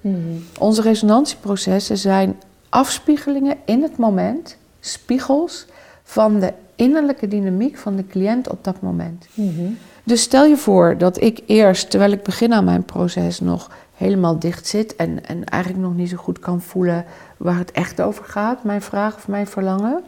Onze 0.58 0.82
resonantieprocessen 0.82 1.98
zijn 1.98 2.36
afspiegelingen 2.68 3.56
in 3.64 3.82
het 3.82 3.96
moment, 3.96 4.56
spiegels 4.80 5.66
van 6.02 6.40
de 6.40 6.52
innerlijke 6.82 7.28
dynamiek 7.28 7.76
van 7.76 7.96
de 7.96 8.06
cliënt 8.06 8.48
op 8.48 8.64
dat 8.64 8.80
moment. 8.80 9.26
Dus 10.04 10.22
stel 10.22 10.44
je 10.44 10.56
voor 10.56 10.98
dat 10.98 11.20
ik 11.20 11.40
eerst, 11.46 11.90
terwijl 11.90 12.12
ik 12.12 12.22
begin 12.22 12.52
aan 12.52 12.64
mijn 12.64 12.84
proces, 12.84 13.40
nog 13.40 13.70
helemaal 13.94 14.38
dicht 14.38 14.66
zit 14.66 14.96
en, 14.96 15.26
en 15.26 15.44
eigenlijk 15.44 15.82
nog 15.82 15.94
niet 15.94 16.08
zo 16.08 16.16
goed 16.16 16.38
kan 16.38 16.60
voelen 16.60 17.04
waar 17.36 17.58
het 17.58 17.70
echt 17.72 18.00
over 18.00 18.24
gaat, 18.24 18.64
mijn 18.64 18.82
vraag 18.82 19.14
of 19.16 19.28
mijn 19.28 19.46
verlangen, 19.46 20.02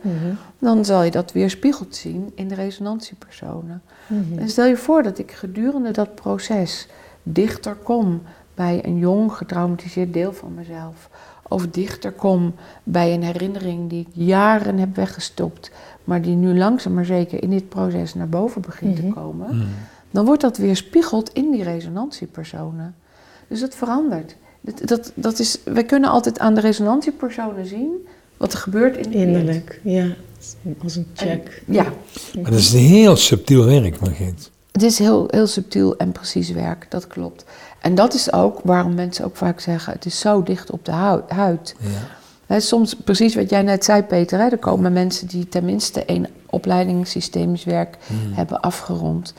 dan 0.58 0.84
zal 0.84 1.02
je 1.02 1.10
dat 1.10 1.32
weerspiegeld 1.32 1.96
zien 1.96 2.32
in 2.34 2.48
de 2.48 2.54
resonantiepersonen. 2.54 3.82
En 4.38 4.48
stel 4.48 4.66
je 4.66 4.76
voor 4.76 5.02
dat 5.02 5.18
ik 5.18 5.30
gedurende 5.32 5.90
dat 5.90 6.14
proces 6.14 6.88
dichter 7.22 7.74
kom 7.74 8.22
bij 8.54 8.80
een 8.84 8.98
jong 8.98 9.32
getraumatiseerd 9.32 10.12
deel 10.12 10.32
van 10.32 10.54
mezelf. 10.54 11.08
Of 11.48 11.66
dichter 11.68 12.12
kom 12.12 12.54
bij 12.82 13.14
een 13.14 13.22
herinnering 13.22 13.90
die 13.90 14.00
ik 14.00 14.08
jaren 14.12 14.78
heb 14.78 14.96
weggestopt, 14.96 15.70
maar 16.04 16.22
die 16.22 16.34
nu 16.34 16.58
langzaam 16.58 16.94
maar 16.94 17.04
zeker 17.04 17.42
in 17.42 17.50
dit 17.50 17.68
proces 17.68 18.14
naar 18.14 18.28
boven 18.28 18.60
begint 18.60 18.96
te 18.96 19.08
komen. 19.14 19.68
dan 20.10 20.24
wordt 20.24 20.40
dat 20.40 20.56
weer 20.56 20.76
spiegeld 20.76 21.32
in 21.32 21.50
die 21.50 21.62
resonantiepersonen. 21.62 22.94
Dus 23.48 23.60
het 23.60 23.74
verandert. 23.74 24.36
Dat, 24.60 24.88
dat, 24.88 25.12
dat 25.14 25.38
is, 25.38 25.58
wij 25.64 25.84
kunnen 25.84 26.10
altijd 26.10 26.38
aan 26.38 26.54
de 26.54 26.60
resonantiepersonen 26.60 27.66
zien 27.66 28.06
wat 28.36 28.52
er 28.52 28.58
gebeurt 28.58 28.96
in 28.96 29.10
de 29.10 29.16
Innerlijk, 29.16 29.80
ja. 29.82 30.06
Als 30.82 30.96
een 30.96 31.06
check. 31.14 31.62
En, 31.66 31.74
ja. 31.74 31.92
Maar 32.42 32.50
dat 32.50 32.60
is 32.60 32.72
een 32.72 32.78
heel 32.78 33.16
subtiel 33.16 33.64
werk, 33.64 34.00
Margriet. 34.00 34.50
Het 34.72 34.82
is 34.82 34.98
heel, 34.98 35.26
heel 35.30 35.46
subtiel 35.46 35.96
en 35.96 36.12
precies 36.12 36.50
werk, 36.50 36.86
dat 36.90 37.06
klopt. 37.06 37.44
En 37.84 37.94
dat 37.94 38.14
is 38.14 38.32
ook 38.32 38.60
waarom 38.62 38.94
mensen 38.94 39.24
ook 39.24 39.36
vaak 39.36 39.60
zeggen: 39.60 39.92
het 39.92 40.04
is 40.04 40.18
zo 40.20 40.42
dicht 40.42 40.70
op 40.70 40.84
de 40.84 40.92
huid. 41.28 41.76
Ja. 42.48 42.60
soms, 42.60 42.94
precies 42.96 43.34
wat 43.34 43.50
jij 43.50 43.62
net 43.62 43.84
zei, 43.84 44.02
Peter, 44.02 44.38
hè, 44.38 44.48
er 44.48 44.58
komen 44.58 44.92
mensen 44.92 45.26
die 45.28 45.48
tenminste 45.48 46.04
één 46.04 46.26
opleiding 46.46 47.06
systemisch 47.06 47.64
werk 47.64 47.96
Hmm. 48.06 48.32
hebben 48.32 48.60
afgerond. 48.60 49.34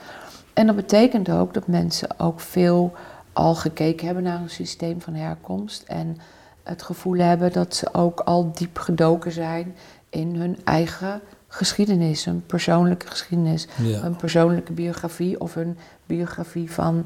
En 0.54 0.66
dat 0.68 0.76
betekent 0.76 1.30
ook 1.32 1.54
dat 1.54 1.68
mensen 1.68 2.20
ook 2.20 2.40
veel 2.40 2.94
al 3.34 3.56
gekeken 3.56 4.06
hebben 4.06 4.24
naar 4.24 4.42
een 4.42 4.50
systeem 4.50 5.02
van 5.02 5.14
herkomst. 5.14 5.84
En 5.88 6.18
het 6.64 6.82
gevoel 6.82 7.18
hebben 7.18 7.52
dat 7.54 7.76
ze 7.76 7.94
ook 7.94 8.20
al 8.20 8.52
diep 8.54 8.78
gedoken 8.78 9.32
zijn 9.32 9.76
in 10.10 10.36
hun 10.36 10.58
eigen 10.64 11.22
geschiedenis, 11.48 12.26
hun 12.26 12.44
persoonlijke 12.46 13.08
geschiedenis, 13.08 13.68
Ja. 13.84 14.00
hun 14.00 14.16
persoonlijke 14.16 14.72
biografie 14.74 15.40
of 15.40 15.54
hun 15.54 15.78
biografie 16.06 16.72
van 16.72 17.06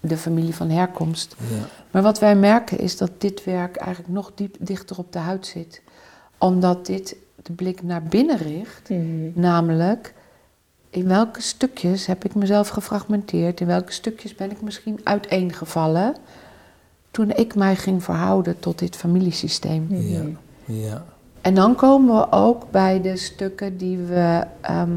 de 0.00 0.16
familie 0.16 0.54
van 0.54 0.70
herkomst. 0.70 1.36
Ja. 1.38 1.64
Maar 1.90 2.02
wat 2.02 2.18
wij 2.18 2.36
merken 2.36 2.78
is 2.78 2.96
dat 2.96 3.10
dit 3.18 3.44
werk 3.44 3.76
eigenlijk 3.76 4.14
nog 4.14 4.32
diep 4.34 4.56
dichter 4.58 4.98
op 4.98 5.12
de 5.12 5.18
huid 5.18 5.46
zit. 5.46 5.82
Omdat 6.38 6.86
dit 6.86 7.16
de 7.42 7.52
blik 7.52 7.82
naar 7.82 8.02
binnen 8.02 8.36
richt, 8.36 8.88
Mhm. 8.88 9.30
namelijk 9.34 10.14
in 10.90 11.08
welke 11.08 11.42
stukjes 11.42 12.06
heb 12.06 12.24
ik 12.24 12.34
mezelf 12.34 12.68
gefragmenteerd, 12.68 13.60
in 13.60 13.66
welke 13.66 13.92
stukjes 13.92 14.34
ben 14.34 14.50
ik 14.50 14.60
misschien 14.62 15.00
uiteengevallen 15.04 16.14
toen 17.10 17.30
ik 17.30 17.54
mij 17.54 17.76
ging 17.76 18.04
verhouden 18.04 18.58
tot 18.60 18.78
dit 18.78 18.96
familiesysteem. 18.96 19.86
Ja. 19.90 20.22
Ja. 20.64 21.04
En 21.40 21.54
dan 21.54 21.74
komen 21.74 22.14
we 22.16 22.32
ook 22.32 22.70
bij 22.70 23.00
de 23.00 23.16
stukken 23.16 23.76
die 23.76 23.98
we 23.98 24.46
ehm, 24.60 24.90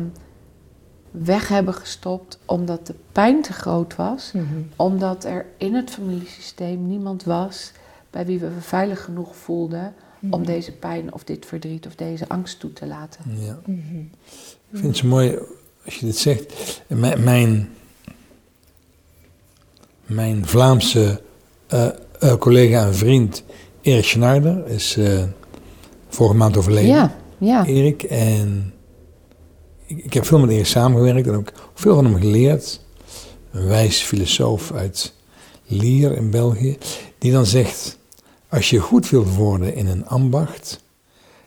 weg 1.11 1.47
hebben 1.47 1.73
gestopt 1.73 2.39
omdat 2.45 2.87
de 2.87 2.95
pijn 3.11 3.41
te 3.41 3.53
groot 3.53 3.95
was. 3.95 4.31
Mhm. 4.33 4.45
Omdat 4.75 5.25
er 5.25 5.45
in 5.57 5.75
het 5.75 5.89
familiesysteem 5.89 6.87
niemand 6.87 7.23
was 7.23 7.71
bij 8.09 8.25
wie 8.25 8.39
we 8.39 8.49
veilig 8.59 9.03
genoeg 9.03 9.35
voelden 9.35 9.93
om 10.29 10.45
deze 10.45 10.71
pijn 10.71 11.13
of 11.13 11.23
dit 11.23 11.45
verdriet 11.45 11.87
of 11.87 11.95
deze 11.95 12.27
angst 12.27 12.59
toe 12.59 12.73
te 12.73 12.87
laten. 12.87 13.23
Ja. 13.39 13.59
Mhm. 13.65 13.99
Ik 14.71 14.77
vind 14.77 14.87
het 14.87 14.97
zo 14.97 15.07
mooi 15.07 15.37
als 15.85 15.95
je 15.95 16.05
dit 16.05 16.17
zegt. 16.17 16.53
Mijn, 16.87 17.23
mijn, 17.23 17.69
mijn 20.05 20.45
Vlaamse 20.45 21.21
eh, 21.67 21.87
eh, 22.19 22.35
collega 22.35 22.85
en 22.85 22.95
vriend 22.95 23.43
Erik 23.81 24.05
Schneider 24.05 24.67
is 24.67 24.97
eh, 24.97 25.23
vorige 26.07 26.35
maand 26.35 26.57
overleden. 26.57 26.89
Ja, 26.89 27.15
ja. 27.37 27.65
Erik. 27.65 28.03
En 28.03 28.73
ik, 29.98 30.13
heb 30.13 30.25
veel 30.25 30.39
met 30.39 30.50
Erik 30.50 30.65
samengewerkt 30.65 31.27
en 31.27 31.36
ook 31.36 31.51
veel 31.74 31.95
van 31.95 32.05
hem 32.05 32.15
geleerd. 32.15 32.81
Een 33.51 33.67
wijs 33.67 34.01
filosoof 34.01 34.71
uit 34.71 35.13
Lier 35.65 36.15
in 36.15 36.29
België. 36.29 36.77
Die 37.17 37.31
dan 37.31 37.45
zegt, 37.45 37.98
als 38.50 38.69
je 38.69 38.79
goed 38.79 39.10
wilt 39.10 39.36
worden 39.36 39.75
in 39.75 39.88
een 39.88 40.07
ambacht, 40.07 40.83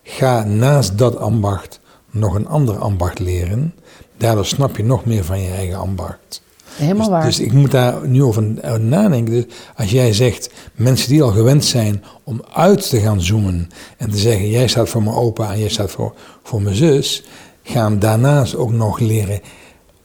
ga 0.02 0.44
naast 0.44 0.98
dat 0.98 1.16
ambacht 1.16 1.80
nog 2.10 2.34
een 2.34 2.46
ander 2.46 2.78
ambacht 2.78 3.18
leren. 3.18 3.74
Daardoor 4.16 4.46
snap 4.46 4.76
je 4.76 4.84
nog 4.84 5.04
meer 5.04 5.24
van 5.24 5.40
je 5.40 5.50
eigen 5.50 5.78
ambacht. 5.78 6.42
Helemaal 6.74 6.98
dus, 6.98 7.08
waar. 7.08 7.24
dus 7.24 7.40
ik 7.40 7.52
moet 7.52 7.70
daar 7.70 8.08
nu 8.08 8.22
over 8.22 8.44
over 8.62 8.80
nadenken. 8.80 9.32
Dus 9.32 9.44
als 9.76 9.90
jij 9.90 10.12
zegt, 10.12 10.50
mensen 10.74 11.08
die 11.08 11.22
al 11.22 11.30
gewend 11.30 11.64
zijn 11.64 12.04
om 12.24 12.42
uit 12.52 12.88
te 12.88 13.00
gaan 13.00 13.20
zoomen 13.20 13.68
en 13.96 14.10
te 14.10 14.18
zeggen, 14.18 14.50
jij 14.50 14.68
staat 14.68 14.88
voor 14.88 15.02
mijn 15.02 15.16
opa 15.16 15.52
en 15.52 15.58
jij 15.58 15.68
staat 15.68 15.90
voor, 15.90 16.14
voor 16.42 16.62
mijn 16.62 16.76
zus, 16.76 17.24
gaan 17.64 17.98
daarnaast 17.98 18.56
ook 18.56 18.72
nog 18.72 18.98
leren 18.98 19.40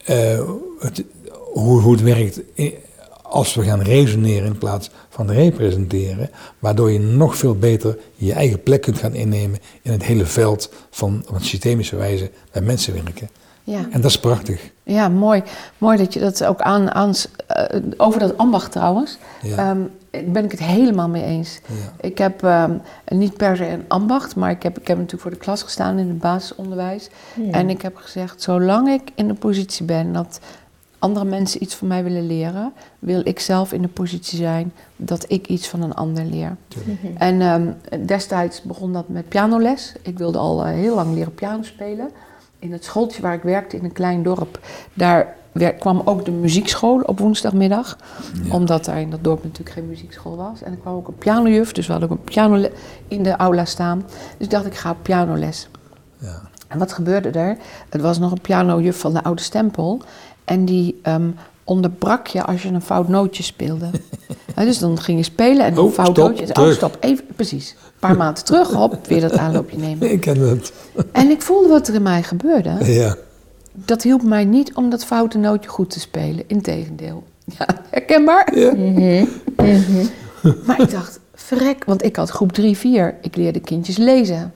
eh, 0.04 0.40
hoe, 1.52 1.80
hoe 1.80 1.92
het 1.92 2.02
werkt 2.02 2.40
als 3.22 3.54
we 3.54 3.62
gaan 3.62 3.82
resoneren 3.82 4.46
in 4.46 4.58
plaats 4.58 4.90
van 5.08 5.30
representeren, 5.30 6.30
waardoor 6.58 6.90
je 6.90 6.98
nog 6.98 7.36
veel 7.36 7.58
beter 7.58 7.98
je 8.14 8.32
eigen 8.32 8.62
plek 8.62 8.80
kunt 8.80 8.98
gaan 8.98 9.14
innemen 9.14 9.58
in 9.82 9.92
het 9.92 10.04
hele 10.04 10.26
veld 10.26 10.72
van 10.90 11.24
systemische 11.38 11.96
wijze 11.96 12.30
bij 12.52 12.62
mensen 12.62 12.94
werken. 12.94 13.30
Ja. 13.64 13.78
En 13.90 14.00
dat 14.00 14.10
is 14.10 14.20
prachtig. 14.20 14.70
Ja, 14.82 15.08
mooi. 15.08 15.42
Mooi 15.78 15.96
dat 15.96 16.12
je 16.14 16.20
dat 16.20 16.44
ook 16.44 16.60
aan... 16.60 16.90
aan 16.90 17.14
eh, 17.46 17.64
over 17.96 18.20
dat 18.20 18.36
ambacht 18.36 18.72
trouwens, 18.72 19.18
Ja. 19.42 19.56
ehm, 19.56 19.80
ben 20.32 20.44
ik 20.44 20.50
het 20.50 20.60
helemaal 20.60 21.08
mee 21.08 21.24
eens. 21.24 21.60
Ja. 21.66 22.06
Ik 22.08 22.18
heb 22.18 22.42
ehm, 22.44 22.72
niet 23.08 23.36
per 23.36 23.56
se 23.56 23.68
een 23.68 23.84
ambacht, 23.88 24.36
maar 24.36 24.50
ik 24.50 24.62
heb, 24.62 24.78
ik 24.78 24.86
heb 24.86 24.96
natuurlijk 24.96 25.22
voor 25.22 25.30
de 25.30 25.36
klas 25.36 25.62
gestaan 25.62 25.98
in 25.98 26.08
het 26.08 26.18
basisonderwijs. 26.18 27.08
En 27.50 27.70
ik 27.70 27.82
heb 27.82 27.96
gezegd, 27.96 28.42
zolang 28.42 28.88
ik 28.88 29.10
in 29.14 29.28
de 29.28 29.34
positie 29.34 29.84
ben 29.84 30.12
dat 30.12 30.40
andere 30.98 31.24
mensen 31.24 31.62
iets 31.62 31.74
van 31.74 31.88
mij 31.88 32.02
willen 32.02 32.26
leren, 32.26 32.72
wil 32.98 33.20
ik 33.24 33.40
zelf 33.40 33.72
in 33.72 33.82
de 33.82 33.88
positie 33.88 34.38
zijn 34.38 34.72
dat 34.96 35.24
ik 35.28 35.46
iets 35.46 35.68
van 35.68 35.82
een 35.82 35.94
ander 35.94 36.24
leer. 36.24 36.56
En 37.18 37.40
ehm, 37.40 37.72
destijds 38.06 38.62
begon 38.62 38.92
dat 38.92 39.08
met 39.08 39.28
pianoles. 39.28 39.92
Ik 40.02 40.18
wilde 40.18 40.38
al 40.38 40.64
eh, 40.64 40.72
heel 40.72 40.94
lang 40.94 41.14
leren 41.14 41.34
piano 41.34 41.62
spelen. 41.62 42.10
In 42.60 42.72
het 42.72 42.84
schooltje 42.84 43.22
waar 43.22 43.34
ik 43.34 43.42
werkte 43.42 43.76
in 43.76 43.84
een 43.84 43.92
klein 43.92 44.22
dorp, 44.22 44.60
daar 44.94 45.34
kwam 45.78 46.02
ook 46.04 46.24
de 46.24 46.30
muziekschool 46.30 47.00
op 47.00 47.18
woensdagmiddag. 47.18 47.98
Ja. 48.44 48.54
Omdat 48.54 48.84
daar 48.84 49.00
in 49.00 49.10
dat 49.10 49.24
dorp 49.24 49.42
natuurlijk 49.42 49.70
geen 49.70 49.88
muziekschool 49.88 50.36
was. 50.36 50.62
En 50.62 50.72
er 50.72 50.78
kwam 50.78 50.94
ook 50.94 51.08
een 51.08 51.18
pianojuf, 51.18 51.72
dus 51.72 51.86
we 51.86 51.92
hadden 51.92 52.10
ook 52.10 52.18
een 52.18 52.24
piano 52.24 52.68
in 53.08 53.22
de 53.22 53.36
aula 53.36 53.64
staan. 53.64 54.02
Dus 54.36 54.46
ik 54.46 54.50
dacht, 54.50 54.66
ik 54.66 54.74
ga 54.74 54.90
op 54.90 55.02
pianoles. 55.02 55.68
Ja. 56.18 56.40
En 56.68 56.78
wat 56.78 56.92
gebeurde 56.92 57.30
er? 57.30 57.56
Het 57.88 58.00
was 58.00 58.18
nog 58.18 58.30
een 58.32 58.40
pianojuf 58.40 59.00
van 59.00 59.12
de 59.12 59.22
oude 59.22 59.42
stempel. 59.42 60.02
En 60.44 60.64
die 60.64 61.00
ehm, 61.02 61.30
onderbrak 61.64 62.26
je 62.26 62.44
als 62.44 62.62
je 62.62 62.68
een 62.68 62.82
fout 62.82 63.08
nootje 63.08 63.42
speelde. 63.42 63.90
Dus 64.66 64.78
dan 64.78 65.00
ging 65.00 65.18
je 65.18 65.24
spelen 65.24 65.64
en 65.66 65.72
een 65.72 65.78
Oh, 65.78 65.92
fout 65.92 66.16
stop. 66.16 66.58
Oh, 66.58 66.70
stop, 66.72 66.96
even, 67.00 67.24
precies. 67.36 67.70
Een 67.70 67.98
paar 67.98 68.16
maanden 68.24 68.44
terug, 68.44 68.70
hop, 68.72 69.06
weer 69.06 69.20
dat 69.20 69.36
aanloopje 69.36 69.76
nemen. 69.78 70.10
Ik 70.12 70.20
ken 70.20 70.38
dat. 70.40 70.72
En 71.12 71.30
ik 71.30 71.42
voelde 71.42 71.68
wat 71.68 71.88
er 71.88 71.94
in 71.94 72.02
mij 72.02 72.22
gebeurde. 72.22 72.92
Ja. 72.92 73.16
Dat 73.72 74.02
hielp 74.02 74.22
mij 74.22 74.44
niet 74.44 74.74
om 74.74 74.90
dat 74.90 75.04
foute 75.04 75.38
nootje 75.38 75.70
goed 75.70 75.90
te 75.90 76.00
spelen. 76.00 76.44
Integendeel. 76.46 77.22
Ja, 77.58 77.66
herkenbaar? 77.90 78.58
Ja. 78.58 78.72
Maar 80.66 80.80
ik 80.80 80.90
dacht, 80.90 81.20
verrek, 81.34 81.84
want 81.84 82.04
ik 82.04 82.16
had 82.16 82.30
groep 82.30 82.52
3, 82.52 82.76
4. 82.76 83.14
Ik 83.22 83.36
leerde 83.36 83.60
kindjes 83.60 83.96
lezen. 83.96 84.52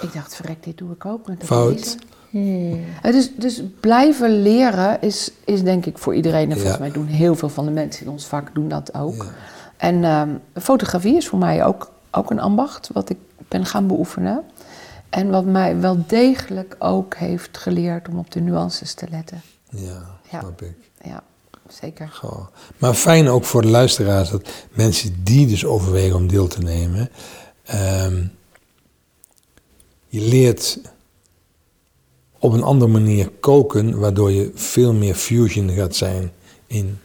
Ik 0.00 0.12
dacht, 0.12 0.34
verrek, 0.36 0.64
dit 0.64 0.78
doe 0.78 0.92
ik 0.92 1.06
ook 1.06 1.26
met 1.26 1.36
het 1.38 1.46
Fout. 1.46 1.74
lezen. 1.74 1.98
Dus, 3.02 3.30
dus 3.36 3.62
blijven 3.80 4.42
leren 4.42 5.00
is, 5.00 5.30
is 5.44 5.62
denk 5.62 5.86
ik 5.86 5.98
voor 5.98 6.14
iedereen. 6.14 6.50
En 6.50 6.56
volgens 6.56 6.78
mij 6.78 6.90
doen 6.90 7.06
heel 7.06 7.34
veel 7.34 7.48
van 7.48 7.64
de 7.64 7.70
mensen 7.70 8.04
in 8.06 8.10
ons 8.12 8.26
vak 8.26 8.54
doen 8.54 8.68
dat 8.68 8.94
ook. 8.94 9.14
Ja. 9.22 9.30
En 9.76 10.04
ehm, 10.04 10.28
fotografie 10.62 11.16
is 11.16 11.28
voor 11.28 11.38
mij 11.38 11.64
ook, 11.64 11.90
ook 12.10 12.30
een 12.30 12.40
ambacht 12.40 12.90
wat 12.92 13.10
ik 13.10 13.16
ben 13.48 13.66
gaan 13.66 13.86
beoefenen. 13.86 14.42
En 15.10 15.30
wat 15.30 15.44
mij 15.44 15.80
wel 15.80 16.04
degelijk 16.06 16.76
ook 16.78 17.14
heeft 17.14 17.58
geleerd 17.58 18.08
om 18.08 18.18
op 18.18 18.30
de 18.30 18.40
nuances 18.40 18.94
te 18.94 19.06
letten. 19.10 19.42
Ja, 19.70 20.02
Ja. 20.30 20.38
snap 20.40 20.62
ik. 20.62 20.74
Ja, 21.04 21.22
zeker. 21.68 22.08
Goh. 22.08 22.46
Maar 22.78 22.94
fijn 22.94 23.28
ook 23.28 23.44
voor 23.44 23.62
de 23.62 23.68
luisteraars 23.68 24.30
dat 24.30 24.48
mensen 24.72 25.20
die 25.24 25.46
dus 25.46 25.64
overwegen 25.64 26.16
om 26.16 26.26
deel 26.28 26.46
te 26.46 26.60
nemen. 26.60 27.10
ehm, 27.64 28.22
je 30.06 30.20
leert 30.20 30.78
op 32.44 32.52
een 32.52 32.62
andere 32.62 32.90
manier 32.90 33.30
koken, 33.40 33.98
waardoor 33.98 34.32
je 34.32 34.50
veel 34.54 34.92
meer 34.92 35.14
fusion 35.14 35.70
gaat 35.70 35.96
zijn 35.96 36.30
in, 36.66 36.98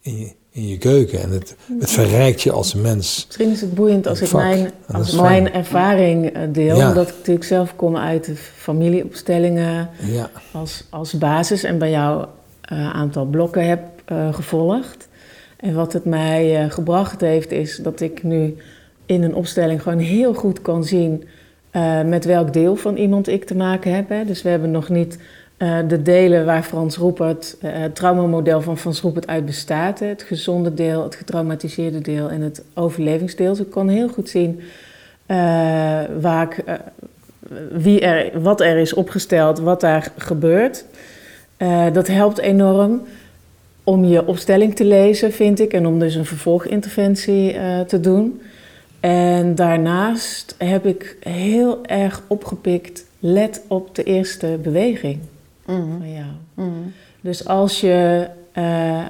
in, 0.00 0.18
je, 0.18 0.32
in 0.50 0.68
je 0.68 0.78
keuken. 0.78 1.22
En 1.22 1.30
het, 1.30 1.56
het 1.80 1.90
verrijkt 1.90 2.42
je 2.42 2.52
als 2.52 2.74
mens. 2.74 3.24
Misschien 3.26 3.50
is 3.50 3.60
het 3.60 3.74
boeiend 3.74 4.06
als 4.06 4.20
ik 4.20 4.32
mijn, 4.32 4.70
als 4.92 5.12
mijn 5.12 5.46
fijn. 5.46 5.52
ervaring 5.52 6.26
eh, 6.26 6.42
deel. 6.52 6.76
Ja. 6.76 6.88
Omdat 6.88 7.08
ik 7.08 7.14
natuurlijk 7.14 7.46
zelf 7.46 7.76
kom 7.76 7.96
uit 7.96 8.24
de 8.24 8.36
familieopstellingen 8.36 9.90
Ja, 9.98 10.30
als, 10.52 10.84
als 10.90 11.12
basis 11.12 11.62
en 11.62 11.78
bij 11.78 11.90
jou 11.90 12.26
een 12.62 12.78
aantal 12.78 13.24
blokken 13.24 13.68
heb 13.68 13.80
eh, 14.04 14.34
gevolgd. 14.34 15.08
En 15.56 15.74
wat 15.74 15.92
het 15.92 16.04
mij 16.04 16.62
eh, 16.62 16.70
gebracht 16.70 17.20
heeft, 17.20 17.52
is 17.52 17.76
dat 17.76 18.00
ik 18.00 18.22
nu 18.22 18.56
in 19.06 19.22
een 19.22 19.34
opstelling 19.34 19.82
gewoon 19.82 19.98
heel 19.98 20.34
goed 20.34 20.62
kan 20.62 20.84
zien 20.84 21.24
eh, 21.70 22.02
met 22.02 22.24
welk 22.24 22.52
deel 22.52 22.76
van 22.76 22.96
iemand 22.96 23.28
ik 23.28 23.44
te 23.44 23.56
maken 23.56 23.94
heb. 23.94 24.08
Hè. 24.08 24.24
Dus 24.24 24.42
we 24.42 24.48
hebben 24.48 24.70
nog 24.70 24.88
niet 24.88 25.18
eh, 25.56 25.78
de 25.88 26.02
delen 26.02 26.44
waar 26.44 26.62
Frans 26.62 26.96
Roepert, 26.96 27.56
eh, 27.60 27.70
het 27.72 27.94
traumamodel 27.94 28.60
van 28.60 28.78
Frans 28.78 29.00
Roepert 29.00 29.26
uit 29.26 29.46
bestaat. 29.46 29.98
Hè. 29.98 30.06
Het 30.06 30.22
gezonde 30.22 30.74
deel, 30.74 31.02
het 31.02 31.14
getraumatiseerde 31.14 32.00
deel 32.00 32.30
en 32.30 32.40
het 32.40 32.62
overlevingsdeel. 32.74 33.50
Dus 33.50 33.66
ik 33.66 33.70
kan 33.70 33.88
heel 33.88 34.08
goed 34.08 34.28
zien 34.28 34.60
waar 36.20 36.42
ik, 36.42 36.64
wie 37.72 38.00
er, 38.00 38.40
wat 38.42 38.60
er 38.60 38.78
is 38.78 38.94
opgesteld, 38.94 39.58
wat 39.58 39.80
daar 39.80 40.12
gebeurt. 40.16 40.84
Dat 41.92 42.06
helpt 42.06 42.38
enorm 42.38 43.02
om 43.84 44.04
je 44.04 44.26
opstelling 44.26 44.76
te 44.76 44.84
lezen, 44.84 45.32
vind 45.32 45.60
ik, 45.60 45.72
en 45.72 45.86
om 45.86 45.98
dus 45.98 46.14
een 46.14 46.24
vervolginterventie 46.24 47.54
uh, 47.54 47.80
te 47.80 48.00
doen. 48.00 48.40
En 49.00 49.54
daarnaast 49.54 50.54
heb 50.58 50.86
ik 50.86 51.16
heel 51.20 51.78
erg 51.86 52.22
opgepikt, 52.26 53.04
let 53.18 53.62
op 53.68 53.94
de 53.94 54.02
eerste 54.02 54.58
beweging 54.62 55.18
Mhm. 55.66 55.80
van 55.98 56.12
jou. 56.12 56.24
Mhm. 56.54 56.68
Dus 57.20 57.46
als 57.46 57.80
je 57.80 58.26
eh, 58.52 59.00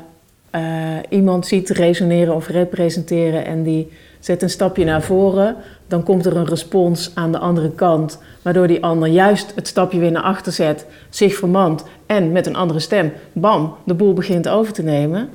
eh, 0.50 0.62
iemand 1.08 1.46
ziet 1.46 1.68
resoneren 1.70 2.34
of 2.34 2.48
representeren 2.48 3.44
en 3.46 3.62
die 3.62 3.88
zet 4.18 4.42
een 4.42 4.50
stapje 4.50 4.84
naar 4.84 5.02
voren, 5.02 5.56
dan 5.86 6.02
komt 6.02 6.26
er 6.26 6.36
een 6.36 6.46
respons 6.46 7.10
aan 7.14 7.32
de 7.32 7.38
andere 7.38 7.70
kant, 7.70 8.18
waardoor 8.42 8.66
die 8.66 8.82
ander 8.84 9.08
juist 9.08 9.52
het 9.54 9.68
stapje 9.68 9.98
weer 9.98 10.10
naar 10.12 10.22
achter 10.22 10.52
zet, 10.52 10.86
zich 11.08 11.34
vermant 11.36 11.84
en 12.06 12.32
met 12.32 12.46
een 12.46 12.56
andere 12.56 12.80
stem, 12.80 13.12
bam, 13.32 13.74
de 13.84 13.94
boel 13.94 14.12
begint 14.12 14.48
over 14.48 14.72
te 14.72 14.82
nemen. 14.82 15.28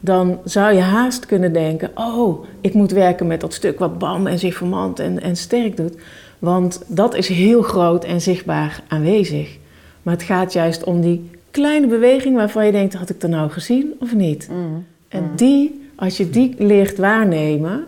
Dan 0.00 0.38
zou 0.44 0.74
je 0.74 0.80
haast 0.80 1.26
kunnen 1.26 1.52
denken: 1.52 1.90
Oh, 1.94 2.44
ik 2.60 2.74
moet 2.74 2.90
werken 2.90 3.26
met 3.26 3.40
dat 3.40 3.54
stuk 3.54 3.78
wat 3.78 3.98
bam 3.98 4.26
en 4.26 4.38
zich 4.38 4.62
en, 4.94 5.22
en 5.22 5.36
sterk 5.36 5.76
doet. 5.76 5.94
Want 6.38 6.82
dat 6.86 7.14
is 7.14 7.28
heel 7.28 7.62
groot 7.62 8.04
en 8.04 8.20
zichtbaar 8.20 8.82
aanwezig. 8.88 9.58
Maar 10.02 10.14
het 10.14 10.22
gaat 10.22 10.52
juist 10.52 10.84
om 10.84 11.00
die 11.00 11.30
kleine 11.50 11.86
beweging 11.86 12.36
waarvan 12.36 12.66
je 12.66 12.72
denkt: 12.72 12.94
had 12.94 13.10
ik 13.10 13.20
dat 13.20 13.30
nou 13.30 13.50
gezien 13.50 13.94
of 14.00 14.14
niet? 14.14 14.48
Mhm. 14.50 14.58
En 15.08 15.30
die, 15.36 15.88
als 15.96 16.16
je 16.16 16.30
die 16.30 16.54
leert 16.58 16.98
waarnemen, 16.98 17.84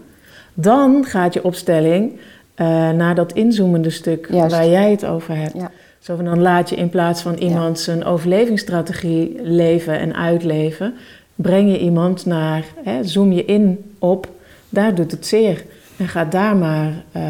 dan 0.55 1.05
gaat 1.05 1.35
je 1.35 1.45
opstelling 1.45 2.13
eh, 2.55 2.67
naar 2.91 3.15
dat 3.15 3.33
inzoomende 3.33 3.91
stuk 3.91 4.29
Juist. 4.31 4.57
waar 4.57 4.69
jij 4.69 4.91
het 4.91 5.05
over 5.05 5.37
hebt. 5.37 5.55
Ja. 5.57 5.71
Zo 5.99 6.17
van 6.17 6.25
dan 6.25 6.41
laat 6.41 6.71
je 6.71 6.77
in 6.77 6.89
plaats 6.89 7.23
van 7.23 7.35
iemand 7.35 7.81
zijn 7.81 8.05
overlevingsstrategie 8.05 9.41
leven 9.43 9.99
en 9.99 10.15
uitleven, 10.15 10.95
breng 11.41 11.71
je 11.71 11.79
iemand 11.79 12.27
naar, 12.27 12.65
hè, 12.85 13.05
zoom 13.05 13.33
je 13.33 13.45
in 13.45 13.95
op, 13.99 14.29
daar 14.69 14.95
doet 14.95 15.11
het 15.11 15.27
zeer. 15.27 15.65
En 15.97 16.09
ga 16.09 16.25
daar 16.25 16.57
maar, 16.57 17.05
eh, 17.13 17.23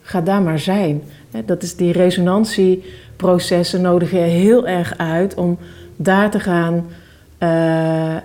ga 0.00 0.20
daar 0.20 0.42
maar 0.42 0.58
zijn. 0.58 1.02
Dat 1.44 1.62
is 1.62 1.76
die 1.76 1.92
resonantieprocessen 1.92 3.80
nodig 3.80 4.10
je 4.10 4.16
heel 4.16 4.66
erg 4.66 4.98
uit 4.98 5.34
om 5.34 5.58
daar 5.96 6.30
te 6.30 6.40
gaan. 6.40 6.86
eh, 7.38 8.16
eh, 8.16 8.20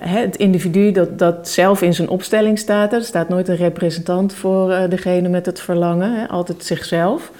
het 0.00 0.36
individu 0.36 0.92
dat, 0.92 1.18
dat 1.18 1.48
zelf 1.48 1.82
in 1.82 1.94
zijn 1.94 2.08
opstelling 2.08 2.58
staat, 2.58 2.92
er 2.92 3.02
staat 3.02 3.28
nooit 3.28 3.48
een 3.48 3.56
representant 3.56 4.34
voor 4.34 4.86
degene 4.88 5.28
met 5.28 5.46
het 5.46 5.60
verlangen, 5.60 6.28
altijd 6.28 6.64
zichzelf. 6.64 7.30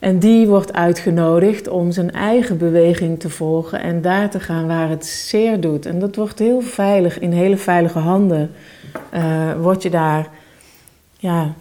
En 0.00 0.18
die 0.18 0.46
wordt 0.46 0.72
uitgenodigd 0.72 1.68
om 1.68 1.92
zijn 1.92 2.12
eigen 2.12 2.58
beweging 2.58 3.20
te 3.20 3.30
volgen 3.30 3.80
en 3.80 4.02
daar 4.02 4.30
te 4.30 4.40
gaan 4.40 4.66
waar 4.66 4.88
het 4.88 5.06
zeer 5.06 5.60
doet. 5.60 5.86
En 5.86 5.98
dat 5.98 6.16
wordt 6.16 6.38
heel 6.38 6.60
veilig, 6.60 7.18
in 7.18 7.32
hele 7.32 7.56
veilige 7.56 7.98
handen. 7.98 8.50
eh 9.10 9.52
word 9.60 9.82
je 9.82 9.90
daar, 9.90 10.28
ja, 11.16 11.54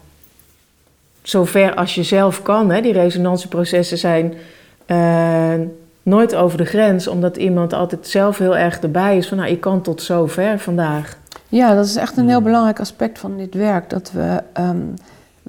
zover 1.21 1.75
als 1.75 1.95
je 1.95 2.03
zelf 2.03 2.41
kan. 2.41 2.71
Hè. 2.71 2.81
Die 2.81 2.93
resonantieprocessen 2.93 3.97
zijn 3.97 4.33
eh, 4.85 5.53
nooit 6.03 6.35
over 6.35 6.57
de 6.57 6.65
grens, 6.65 7.07
omdat 7.07 7.37
iemand 7.37 7.73
altijd 7.73 8.07
zelf 8.07 8.37
heel 8.37 8.57
erg 8.57 8.79
erbij 8.79 9.17
is 9.17 9.27
van, 9.27 9.37
nou, 9.37 9.49
ik 9.49 9.61
kan 9.61 9.81
tot 9.81 10.01
zover 10.01 10.59
vandaag. 10.59 11.17
Ja, 11.49 11.75
dat 11.75 11.85
is 11.85 11.95
echt 11.95 12.17
een 12.17 12.29
heel 12.29 12.41
belangrijk 12.41 12.79
aspect 12.79 13.19
van 13.19 13.37
dit 13.37 13.53
werk. 13.53 13.89
Dat 13.89 14.11
we 14.11 14.43
ehm, 14.53 14.77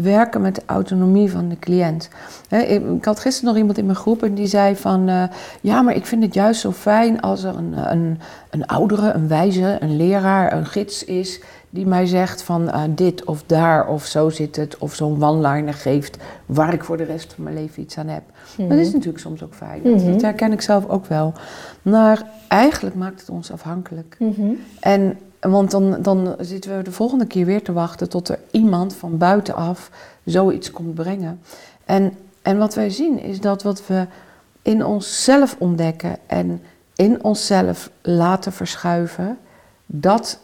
werken 0.02 0.40
met 0.40 0.54
de 0.54 0.62
autonomie 0.66 1.30
van 1.30 1.48
de 1.48 1.58
cliënt. 1.58 2.08
Ik, 2.48 3.04
had 3.04 3.20
gisteren 3.20 3.48
nog 3.48 3.58
iemand 3.58 3.78
in 3.78 3.84
mijn 3.84 3.96
groep 3.96 4.22
en 4.22 4.34
die 4.34 4.46
zei 4.46 4.76
van... 4.76 5.08
eh, 5.08 5.22
ja, 5.61 5.82
maar 5.82 5.94
ik 5.94 6.06
vind 6.06 6.22
het 6.22 6.34
juist 6.34 6.61
zo 6.61 6.72
fijn 6.72 7.20
als 7.20 7.42
er 7.42 7.56
een, 7.56 7.90
een, 7.90 8.18
een 8.50 8.66
oudere, 8.66 9.12
een 9.12 9.28
wijze, 9.28 9.76
een 9.80 9.96
leraar, 9.96 10.52
een 10.52 10.66
gids 10.66 11.04
is... 11.04 11.40
die 11.70 11.87
mij 11.87 12.06
zegt 12.06 12.42
van 12.42 12.70
eh, 12.70 12.82
dit 12.88 13.24
of 13.24 13.42
daar 13.46 13.87
of 13.88 14.04
zo 14.04 14.28
zit 14.28 14.56
het... 14.56 14.78
of 14.78 14.94
zo'n 14.94 15.22
one-liner 15.24 15.74
geeft 15.74 16.16
waar 16.46 16.72
ik 16.72 16.84
voor 16.84 16.96
de 16.96 17.04
rest 17.04 17.32
van 17.34 17.44
mijn 17.44 17.56
leven 17.56 17.82
iets 17.82 17.98
aan 17.98 18.08
heb. 18.08 18.22
Dat 18.56 18.78
is 18.78 18.92
natuurlijk 18.92 19.18
soms 19.18 19.42
ook 19.42 19.54
fijn. 19.54 19.80
Dat, 19.82 19.94
Mhm. 19.94 20.12
dat 20.12 20.22
herken 20.22 20.52
ik 20.52 20.61
zelf 20.61 20.88
ook 20.88 21.06
wel. 21.06 21.32
Maar 21.82 22.22
eigenlijk 22.48 22.96
maakt 22.96 23.20
het 23.20 23.30
ons 23.30 23.52
afhankelijk. 23.52 24.16
En, 24.80 25.18
want 25.40 25.70
dan, 25.70 26.03
dan 26.03 26.37
zitten 26.38 26.77
we 26.77 26.83
de 26.83 26.92
volgende 26.92 27.27
keer 27.27 27.46
weer 27.46 27.62
te 27.62 27.72
wachten 27.72 28.09
tot 28.09 28.29
er 28.29 28.38
iemand 28.51 28.94
van 28.94 29.18
buitenaf 29.18 29.90
zoiets 30.24 30.70
komt 30.70 30.94
brengen. 30.94 31.40
En, 31.85 32.12
en 32.42 32.59
wat 32.59 32.74
wij 32.74 32.90
zien 32.90 33.20
is 33.20 33.40
dat 33.40 33.62
wat 33.62 33.87
we 33.87 34.07
in 34.62 34.85
onszelf 34.85 35.57
ontdekken 35.59 36.16
en 36.27 36.62
in 36.94 37.24
onszelf 37.24 37.90
laten 38.03 38.53
verschuiven, 38.53 39.38
dat, 39.87 40.40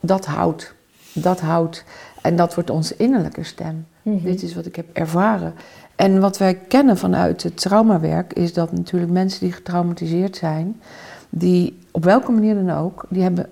dat 0.00 0.26
houdt. 0.26 0.74
Dat 1.12 1.40
houdt. 1.40 1.84
En 2.22 2.36
dat 2.36 2.54
wordt 2.54 2.70
onze 2.70 2.96
innerlijke 2.96 3.44
stem. 3.44 3.86
Dit 4.02 4.42
is 4.42 4.54
wat 4.54 4.66
ik 4.66 4.76
heb 4.76 4.86
ervaren. 4.92 5.54
En 5.96 6.20
wat 6.20 6.38
wij 6.38 6.54
kennen 6.54 6.96
vanuit 6.96 7.42
het 7.42 7.56
traumawerk 7.56 8.32
is 8.32 8.52
dat 8.52 8.72
natuurlijk 8.72 9.12
mensen 9.12 9.40
die 9.40 9.52
getraumatiseerd 9.52 10.36
zijn, 10.36 10.80
die 11.28 11.78
op 11.90 12.04
welke 12.04 12.32
manier 12.32 12.54
dan 12.54 12.70
ook, 12.70 13.06
die 13.08 13.22
hebben 13.22 13.50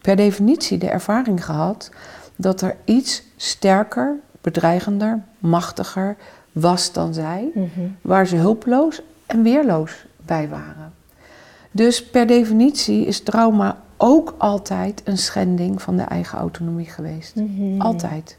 per 0.00 0.16
definitie 0.16 0.78
de 0.78 0.88
ervaring 0.88 1.44
gehad 1.44 1.90
dat 2.36 2.60
er 2.60 2.76
iets 2.84 3.22
sterker, 3.36 4.16
bedreigender, 4.40 5.22
machtiger 5.38 6.16
was 6.52 6.92
dan 6.92 7.14
zij, 7.14 7.48
waar 8.02 8.26
ze 8.26 8.36
hulpeloos 8.36 9.02
en 9.26 9.42
weerloos 9.42 10.06
bij 10.26 10.48
waren. 10.48 10.92
Dus 11.70 12.04
per 12.04 12.26
definitie 12.26 13.06
is 13.06 13.20
trauma 13.22 13.76
ook 13.96 14.34
altijd 14.38 15.00
een 15.04 15.18
schending 15.18 15.82
van 15.82 15.96
de 15.96 16.02
eigen 16.02 16.38
autonomie 16.38 16.86
geweest. 16.86 17.34
Altijd. 17.78 18.38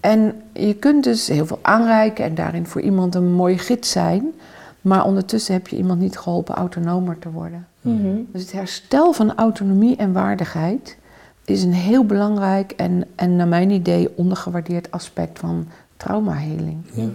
En 0.00 0.42
je 0.52 0.74
kunt 0.74 1.04
dus 1.04 1.28
heel 1.28 1.46
veel 1.46 1.58
aanreiken 1.62 2.24
en 2.24 2.34
daarin 2.34 2.66
voor 2.66 2.80
iemand 2.80 3.14
een 3.14 3.32
mooie 3.32 3.58
gids 3.58 3.90
zijn, 3.90 4.32
maar 4.80 5.04
ondertussen 5.04 5.54
heb 5.54 5.68
je 5.68 5.76
iemand 5.76 6.00
niet 6.00 6.18
geholpen 6.18 6.54
autonomer 6.54 7.18
te 7.18 7.30
worden. 7.30 7.66
Dus 8.32 8.42
het 8.42 8.52
herstel 8.52 9.12
van 9.12 9.34
autonomie 9.34 9.96
en 9.96 10.12
waardigheid 10.12 10.96
is 11.44 11.62
een 11.62 11.72
heel 11.72 12.04
belangrijk 12.04 12.72
en, 12.72 13.04
en 13.14 13.36
naar 13.36 13.48
mijn 13.48 13.70
idee 13.70 14.16
ondergewaardeerd 14.16 14.90
aspect 14.90 15.38
van 15.38 15.68
traumaheling. 15.96 16.84
Ja. 16.92 17.08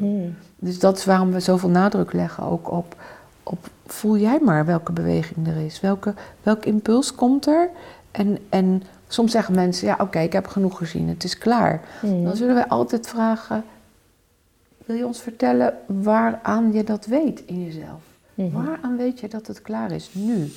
Dus 0.60 0.80
dat 0.80 0.98
is 0.98 1.06
waarom 1.06 1.32
we 1.32 1.40
zoveel 1.40 1.70
nadruk 1.70 2.14
leggen 2.14 2.44
ook 2.44 2.72
op, 2.72 2.96
op 3.44 3.70
voel 3.86 4.18
jij 4.18 4.40
maar 4.44 4.66
welke 4.66 4.92
beweging 4.92 5.48
er 5.48 5.66
is. 5.66 5.80
Welke, 5.80 6.14
welk 6.44 6.66
impuls 6.66 7.16
komt 7.16 7.48
er? 7.48 7.70
En, 8.12 8.38
en 8.50 8.84
soms 9.08 9.32
zeggen 9.32 9.56
mensen, 9.56 9.88
ja 9.88 9.98
oké, 10.00 10.20
ik 10.20 10.34
heb 10.34 10.48
genoeg 10.48 10.78
gezien, 10.78 11.08
het 11.08 11.24
is 11.24 11.38
klaar. 11.38 11.82
Dan 12.02 12.36
zullen 12.36 12.56
wij 12.56 12.68
altijd 12.68 13.08
vragen, 13.08 13.64
wil 14.86 14.96
je 14.96 15.06
ons 15.06 15.22
vertellen 15.22 15.74
waaraan 15.86 16.74
je 16.74 16.84
dat 16.84 17.06
weet 17.06 17.44
in 17.46 17.64
jezelf? 17.64 18.02
Waaraan 18.46 18.98
weet 18.98 19.20
je 19.20 19.28
dat 19.28 19.48
het 19.48 19.62
klaar 19.62 19.92
is 19.92 20.10
nu? 20.12 20.52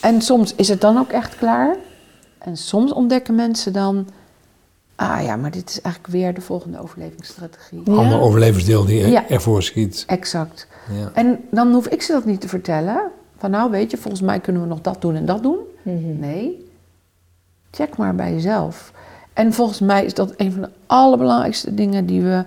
En 0.00 0.22
soms 0.22 0.54
is 0.54 0.68
het 0.68 0.80
dan 0.80 0.98
ook 0.98 1.10
echt 1.10 1.36
klaar. 1.36 1.76
En 2.38 2.56
soms 2.56 2.92
ontdekken 2.92 3.34
mensen 3.34 3.72
dan, 3.72 4.08
ah 4.94 5.22
ja, 5.22 5.36
maar 5.36 5.50
dit 5.50 5.68
is 5.70 5.80
eigenlijk 5.80 6.14
weer 6.14 6.34
de 6.34 6.40
volgende 6.40 6.80
overlevingsstrategie. 6.82 7.80
Ja. 7.84 7.92
Ander 7.92 8.20
overlevensdeel 8.20 8.84
die 8.84 9.02
er- 9.02 9.08
Ja. 9.08 9.28
ervoor 9.28 9.62
schiet. 9.62 10.04
Exact. 10.06 10.66
Ja. 10.92 11.10
En 11.14 11.40
dan 11.50 11.72
hoef 11.72 11.86
ik 11.88 12.02
ze 12.02 12.12
dat 12.12 12.24
niet 12.24 12.40
te 12.40 12.48
vertellen. 12.48 13.00
Van 13.36 13.50
nou, 13.50 13.70
weet 13.70 13.90
je, 13.90 13.96
volgens 13.96 14.22
mij 14.22 14.40
kunnen 14.40 14.62
we 14.62 14.68
nog 14.68 14.80
dat 14.80 15.00
doen 15.00 15.14
en 15.14 15.24
dat 15.26 15.42
doen. 15.42 15.58
Nee, 16.18 16.70
check 17.70 17.96
maar 17.96 18.14
bij 18.14 18.32
jezelf. 18.32 18.92
En 19.32 19.52
volgens 19.52 19.80
mij 19.80 20.04
is 20.04 20.14
dat 20.14 20.32
een 20.36 20.52
van 20.52 20.60
de 20.62 20.70
allerbelangrijkste 20.86 21.74
dingen 21.74 22.06
die 22.06 22.22
we, 22.22 22.44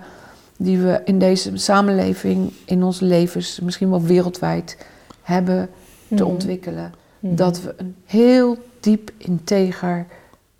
die 0.58 0.78
we 0.78 1.00
in 1.04 1.18
deze 1.18 1.56
samenleving, 1.56 2.52
in 2.64 2.82
onze 2.82 3.04
levens, 3.04 3.60
misschien 3.60 3.90
wel 3.90 4.02
wereldwijd, 4.02 4.76
hebben 5.22 5.68
te 6.14 6.24
ontwikkelen. 6.26 6.92
Dat 7.20 7.60
we 7.62 7.74
een 7.76 7.94
heel 8.04 8.56
diep, 8.80 9.10
integer 9.16 10.06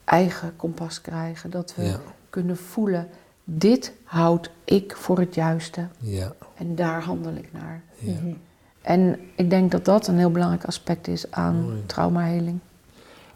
eigen 0.04 0.52
kompas 0.56 1.00
krijgen. 1.00 1.50
Dat 1.50 1.74
we 1.76 1.82
Ja. 1.84 2.00
kunnen 2.30 2.56
voelen, 2.56 3.08
dit 3.44 3.92
houd 4.04 4.50
ik 4.64 4.96
voor 4.96 5.18
het 5.18 5.34
juiste. 5.34 5.86
Ja. 5.98 6.32
En 6.54 6.74
daar 6.74 7.02
handel 7.02 7.32
ik 7.34 7.48
naar. 7.52 7.82
Ja. 7.98 8.12
En 8.82 9.18
ik 9.36 9.50
denk 9.50 9.70
dat 9.70 9.84
dat 9.84 10.06
een 10.06 10.18
heel 10.18 10.30
belangrijk 10.30 10.64
aspect 10.64 11.08
is 11.08 11.30
aan 11.30 11.62
Mooi. 11.62 11.82
traumaheling. 11.86 12.58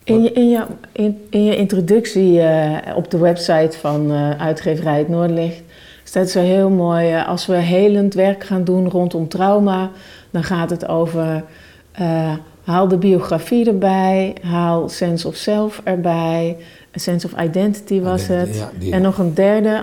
In 0.04 0.22
je, 0.22 0.32
in, 0.32 0.48
je, 0.48 0.66
in, 0.92 1.26
in 1.30 1.44
je 1.44 1.56
introductie 1.56 2.40
eh, 2.40 2.96
op 2.96 3.10
de 3.10 3.18
website 3.18 3.78
van 3.78 4.10
eh, 4.12 4.30
uitgeverij 4.40 4.98
Het 4.98 5.08
Noordlicht 5.08 5.62
staat 6.08 6.30
zo 6.30 6.40
heel 6.40 6.70
mooi, 6.70 7.12
eh, 7.12 7.28
als 7.28 7.46
we 7.46 7.54
helend 7.56 8.14
werk 8.14 8.44
gaan 8.44 8.64
doen 8.64 8.90
rondom 8.90 9.28
trauma, 9.28 9.90
dan 10.30 10.42
gaat 10.44 10.70
het 10.70 10.86
over 10.88 11.44
eh, 11.92 12.32
haal 12.64 12.88
de 12.88 12.96
biografie 12.98 13.66
erbij, 13.66 14.36
haal 14.42 14.88
sense 14.88 15.28
of 15.28 15.34
self 15.34 15.80
erbij, 15.84 16.56
sense 16.92 17.26
of 17.26 17.40
identity 17.42 18.00
was 18.00 18.22
Identity, 18.24 18.48
het. 18.58 18.58
ja, 18.58 18.70
die- 18.78 18.92
en 18.92 19.02
nog 19.02 19.18
een 19.18 19.34
derde 19.34 19.82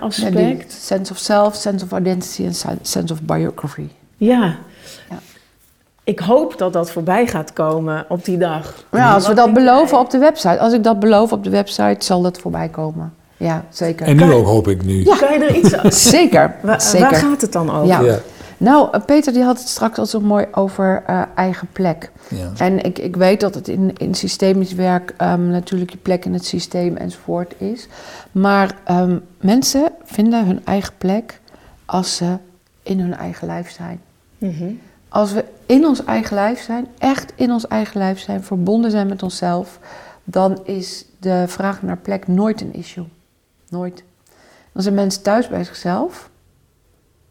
Ja, 4.17 4.57
die 5.07 5.17
ik 6.03 6.19
hoop 6.19 6.57
dat 6.57 6.73
dat 6.73 6.91
voorbij 6.91 7.27
gaat 7.27 7.53
komen 7.53 8.05
op 8.09 8.25
die 8.25 8.38
dag. 8.38 8.83
Ja, 8.91 9.13
als 9.13 9.27
we 9.27 9.33
dat 9.33 9.53
beloven 9.53 9.99
op 9.99 10.09
de 10.09 10.17
website, 10.17 10.59
als 10.59 10.73
ik 10.73 10.83
dat 10.83 10.99
beloof 10.99 11.31
op 11.31 11.43
de 11.43 11.49
website, 11.49 12.05
zal 12.05 12.21
dat 12.21 12.38
voorbij 12.39 12.69
komen. 12.69 13.13
Ja, 13.38 13.65
zeker. 13.69 14.08
En 14.08 14.15
nu 14.15 14.32
ook, 14.32 14.45
hoop 14.45 14.67
ik 14.67 14.84
nu. 14.84 15.04
Ja. 15.06 15.17
Kan 15.17 15.34
je 15.39 15.45
er 15.45 15.56
iets 15.56 15.74
aan? 15.74 15.91
Zeker, 16.17 16.56
Waar, 16.62 16.82
zeker. 16.82 17.10
waar 17.10 17.19
gaat 17.19 17.41
het 17.41 17.52
dan 17.52 17.71
over? 17.71 17.88
Ja. 17.88 18.02
Ja. 18.02 18.19
Nou, 18.58 18.88
eh, 18.91 19.02
Peter 19.06 19.34
die 19.34 19.43
had 19.43 19.60
het 19.60 19.67
straks 19.67 19.98
al 19.98 20.06
zo 20.06 20.19
mooi 20.19 20.45
over 20.52 21.04
eh, 21.06 21.21
eigen 21.36 21.67
plek. 21.71 22.12
Ja. 22.30 22.52
En 22.58 22.84
ik, 22.84 23.00
ik 23.00 23.15
weet 23.15 23.39
dat 23.39 23.56
het 23.56 23.67
in, 23.67 23.93
in 23.98 24.15
systemisch 24.15 24.74
werk 24.74 25.13
ehm, 25.17 25.50
natuurlijk 25.50 25.91
je 25.91 25.98
plek 25.98 26.26
in 26.26 26.34
het 26.34 26.45
systeem 26.45 26.95
enzovoort 26.95 27.54
is. 27.58 27.88
Maar 28.32 28.76
ehm, 28.84 29.17
mensen 29.39 29.91
vinden 30.04 30.45
hun 30.45 30.62
eigen 30.65 30.93
plek 30.98 31.39
als 31.86 32.15
ze 32.15 32.38
in 32.84 33.00
hun 33.00 33.15
eigen 33.15 33.48
lijf 33.48 33.71
zijn. 33.71 34.02
Mhm. 34.38 34.71
Als 35.10 35.34
we 35.34 35.45
in 35.65 35.86
ons 35.86 36.04
eigen 36.04 36.36
lijf 36.36 36.62
zijn, 36.62 36.88
echt 36.98 37.34
in 37.36 37.52
ons 37.52 37.67
eigen 37.67 37.98
lijf 37.98 38.19
zijn, 38.19 38.43
verbonden 38.43 38.91
zijn 38.91 39.08
met 39.08 39.24
onszelf, 39.24 39.80
dan 40.24 40.60
is 40.63 41.06
de 41.19 41.43
vraag 41.48 41.82
naar 41.82 41.98
plek 41.98 42.28
nooit 42.28 42.62
een 42.62 42.74
issue. 42.74 43.06
Nooit. 43.69 44.04
Dan 44.73 44.84
zijn 44.84 44.95
mensen 44.95 45.21
thuis 45.21 45.47
bij 45.47 45.63
zichzelf 45.63 46.30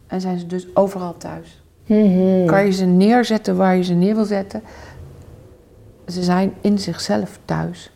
en 0.07 0.21
zijn 0.21 0.39
ze 0.39 0.47
dus 0.47 0.77
overal 0.77 1.17
thuis. 1.17 1.63
Mhm. 1.87 2.47
Kan 2.47 2.65
je 2.65 2.71
ze 2.71 2.85
neerzetten 2.85 3.57
waar 3.57 3.77
je 3.77 3.83
ze 3.83 3.95
neer 3.95 4.15
wil 4.15 4.25
zetten? 4.25 4.63
Ze 6.09 6.23
zijn 6.23 6.55
in 6.61 6.79
zichzelf 6.79 7.39
thuis. 7.45 7.91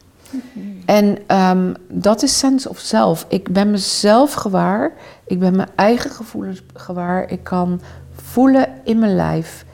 En 0.84 1.18
ehm, 1.26 1.74
dat 1.88 2.22
is 2.22 2.38
sense 2.38 2.68
of 2.68 2.78
self. 2.78 3.26
Ik 3.28 3.52
ben 3.52 3.70
mezelf 3.70 4.32
gewaar. 4.32 4.92
Ik 5.26 5.38
ben 5.38 5.56
mijn 5.56 5.68
eigen 5.74 6.10
gevoelens 6.10 6.62
gewaar. 6.74 7.30
Ik 7.30 7.44
kan 7.44 7.80
voelen 8.12 8.68
in 8.84 8.98
mijn 8.98 9.14
lijf. 9.14 9.64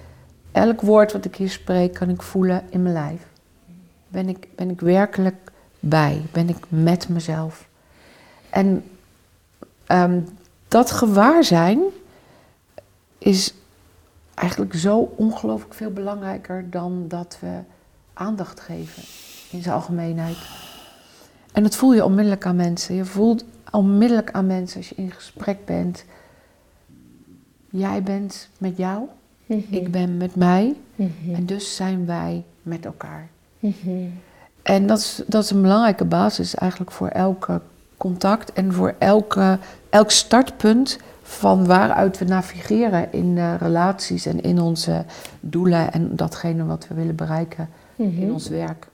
Elk 0.53 0.81
woord 0.81 1.13
wat 1.13 1.25
ik 1.25 1.37
hier 1.37 1.51
spreek, 1.51 1.95
kan 1.95 2.09
ik 2.09 2.23
voelen 2.23 2.63
in 2.71 2.83
mijn 2.83 2.95
lijf. 2.95 3.27
Ben 4.09 4.29
ik, 4.29 4.49
ben 4.55 4.71
ik 4.71 4.81
werkelijk 4.81 5.51
bij? 5.81 6.23
Ben 6.33 6.49
ik 6.49 6.57
met 6.69 7.09
mezelf? 7.09 7.69
En 8.55 8.85
ehm, 9.87 10.21
dat 10.69 10.91
gewaarzijn 10.91 11.81
is 13.19 13.55
eigenlijk 14.35 14.75
zo 14.75 15.13
ongelooflijk 15.17 15.75
veel 15.75 15.91
belangrijker 15.91 16.71
dan 16.71 17.05
dat 17.09 17.37
we 17.41 17.59
aandacht 18.13 18.61
geven 18.61 19.03
in 19.51 19.63
zijn 19.63 19.75
algemeenheid. 19.75 20.37
En 21.53 21.63
dat 21.63 21.77
voel 21.77 21.95
je 21.95 22.05
onmiddellijk 22.05 22.47
aan 22.47 22.57
mensen. 22.57 22.95
Je 22.95 23.05
voelt 23.05 23.45
onmiddellijk 23.71 24.31
aan 24.31 24.47
mensen 24.47 24.77
als 24.77 24.89
je 24.89 24.95
in 24.95 25.11
gesprek 25.11 25.65
bent. 25.65 26.05
Jij 27.71 28.03
bent 28.03 28.49
met 28.59 28.77
jou, 28.77 29.03
Mhm. 29.47 29.75
ik 29.75 29.91
ben 29.91 30.17
met 30.17 30.35
mij 30.37 30.75
Mhm. 30.95 31.35
en 31.35 31.47
dus 31.47 31.77
zijn 31.77 32.07
wij 32.07 32.45
met 32.63 32.85
elkaar. 32.85 33.29
Mhm. 33.59 34.07
En 34.63 34.87
dat 34.87 34.99
is, 34.99 35.23
dat 35.27 35.45
is 35.45 35.51
een 35.51 35.63
belangrijke 35.63 36.05
basis 36.05 36.55
eigenlijk 36.55 36.91
voor 36.91 37.09
elke 37.09 37.61
contact 37.97 38.53
en 38.53 38.73
voor 38.73 38.95
elke, 38.99 39.59
elk 39.91 40.11
startpunt 40.11 40.99
van 41.23 41.67
waaruit 41.67 42.19
we 42.19 42.25
navigeren 42.25 43.13
in 43.13 43.39
eh, 43.39 43.55
relaties 43.59 44.27
en 44.27 44.41
in 44.43 44.61
onze 44.61 45.05
doelen 45.41 45.93
en 45.93 46.17
datgene 46.17 46.65
wat 46.65 46.87
we 46.89 46.95
willen 46.95 47.17
bereiken 47.17 47.69
Mhm. 47.97 48.23
in 48.23 48.33
ons 48.33 48.49
werk. 48.49 48.87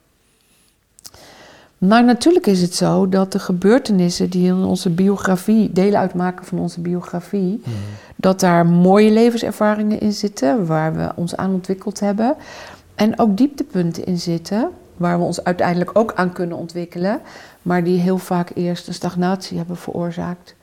Maar 1.79 2.05
natuurlijk 2.05 2.47
is 2.47 2.61
het 2.63 2.75
zo 2.75 3.09
dat 3.09 3.33
de 3.33 3.39
gebeurtenissen 3.39 4.31
die 4.31 4.47
in 4.47 4.65
onze 4.65 4.91
biografie 4.91 5.73
deel 5.73 5.95
uitmaken 5.95 6.45
van 6.45 6.59
onze 6.59 6.81
biografie, 6.81 7.63
dat 8.17 8.41
daar 8.41 8.67
mooie 8.67 9.11
levenservaringen 9.11 10.01
in 10.01 10.13
zitten 10.13 10.67
waar 10.67 10.95
we 10.97 11.13
ons 11.15 11.37
aan 11.37 11.53
ontwikkeld 11.53 12.01
hebben. 12.01 12.35
En 12.95 13.19
ook 13.19 13.37
dieptepunten 13.37 14.05
in 14.05 14.19
zitten 14.19 14.71
waar 15.01 15.19
we 15.19 15.25
ons 15.25 15.45
uiteindelijk 15.45 15.91
ook 15.99 16.13
aan 16.15 16.33
kunnen 16.33 16.57
ontwikkelen, 16.57 17.21
maar 17.63 17.85
die 17.85 18.01
heel 18.01 18.19
vaak 18.19 18.51
eerst 18.55 18.87
een 18.89 18.95
stagnatie 18.95 19.57
hebben 19.59 19.77
veroorzaakt. 19.77 20.55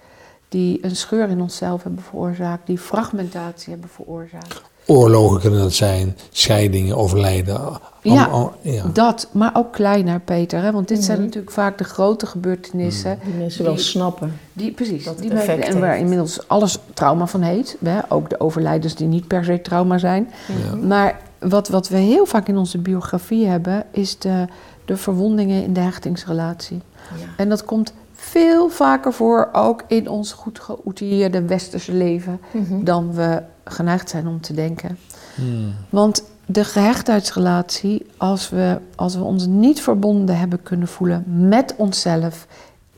Die 0.49 0.79
een 0.81 0.95
scheur 0.95 1.29
in 1.29 1.41
onszelf 1.41 1.83
hebben 1.83 2.03
veroorzaakt, 2.03 2.67
die 2.67 2.77
fragmentatie 2.77 3.71
hebben 3.71 3.89
veroorzaakt. 3.89 4.61
Oorlogen 4.85 5.39
kunnen 5.41 5.59
dat 5.59 5.73
zijn, 5.73 6.17
scheidingen, 6.31 6.97
overlijden. 6.97 7.59
Al- 7.59 7.79
Ja. 8.01 8.23
al- 8.25 8.53
ja. 8.61 8.83
Dat, 8.93 9.27
maar 9.31 9.51
ook 9.53 9.73
kleiner, 9.73 10.19
Peter. 10.19 10.61
Hè? 10.61 10.71
Want 10.71 10.87
dit 10.87 11.03
zijn 11.03 11.17
Mhm. 11.17 11.25
natuurlijk 11.25 11.53
vaak 11.53 11.77
de 11.77 11.83
grote 11.83 12.25
gebeurtenissen. 12.25 13.19
Die 13.23 13.33
mensen 13.33 13.63
wel 13.63 13.77
snappen. 13.77 14.33
Die, 14.53 14.71
precies, 14.71 15.03
Dat 15.03 15.13
het 15.13 15.23
die 15.23 15.33
mensen, 15.33 15.61
en 15.61 15.79
waar 15.79 15.89
heeft. 15.89 16.01
inmiddels 16.01 16.47
alles 16.47 16.79
trauma 16.93 17.27
van 17.27 17.41
heet. 17.41 17.77
Hè? 17.83 17.99
Ook 18.09 18.29
de 18.29 18.39
overlijdens 18.39 18.95
die 18.95 19.07
niet 19.07 19.27
per 19.27 19.43
se 19.45 19.61
trauma 19.61 19.97
zijn. 19.97 20.29
Ja. 20.69 20.75
Maar 20.75 21.19
wat, 21.39 21.67
wat 21.67 21.87
we 21.89 21.97
heel 21.97 22.25
vaak 22.25 22.47
in 22.47 22.57
onze 22.57 22.77
biografie 22.77 23.47
hebben, 23.47 23.83
is 23.91 24.19
de, 24.19 24.45
de 24.85 24.97
verwondingen 24.97 25.63
in 25.63 25.73
de 25.73 25.79
hechtingsrelatie. 25.79 26.81
Ja. 27.19 27.25
En 27.37 27.49
dat 27.49 27.63
komt 27.65 27.93
veel 28.13 28.69
vaker 28.69 29.13
voor, 29.13 29.49
ook 29.51 29.83
in 29.87 30.09
ons 30.09 30.31
goed 30.31 30.59
geoutilleerde 30.59 31.41
westerse 31.41 31.93
leven, 31.93 32.39
Mhm. 32.51 32.83
dan 32.83 33.13
we 33.13 33.41
geneigd 33.63 34.09
zijn 34.09 34.27
om 34.27 34.41
te 34.41 34.53
denken. 34.53 34.97
Hmm. 35.35 35.73
Want 35.89 36.23
de 36.45 36.63
gehechtheidsrelatie, 36.63 38.05
als 38.17 38.49
we, 38.49 38.79
als 38.95 39.15
we 39.15 39.23
ons 39.23 39.45
niet 39.45 39.81
verbonden 39.81 40.37
hebben 40.37 40.63
kunnen 40.63 40.87
voelen 40.87 41.23
met 41.47 41.73
onszelf, 41.77 42.47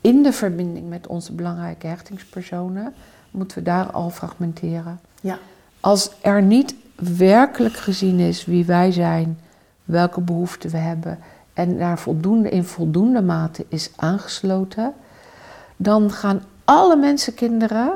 in 0.00 0.22
de 0.22 0.32
verbinding 0.32 0.88
met 0.88 1.06
onze 1.06 1.32
belangrijke 1.32 1.86
hechtingspersonen, 1.86 2.94
moeten 3.30 3.58
we 3.58 3.62
daar 3.64 3.90
al 3.90 4.10
fragmenteren. 4.10 5.00
Ja. 5.20 5.38
Als 5.80 6.10
er 6.20 6.42
niet 6.42 6.74
werkelijk 7.00 7.76
gezien 7.76 8.18
is 8.18 8.44
wie 8.44 8.64
wij 8.64 8.92
zijn, 8.92 9.38
welke 9.84 10.20
behoeften 10.20 10.70
we 10.70 10.76
hebben 10.76 11.18
en 11.52 11.78
daar 11.78 11.98
voldoende, 11.98 12.48
in 12.48 12.64
voldoende 12.64 13.22
mate 13.22 13.64
is 13.68 13.90
aangesloten, 13.96 14.92
dan 15.76 16.10
gaan 16.10 16.42
alle 16.64 16.96
mensenkinderen 16.96 17.92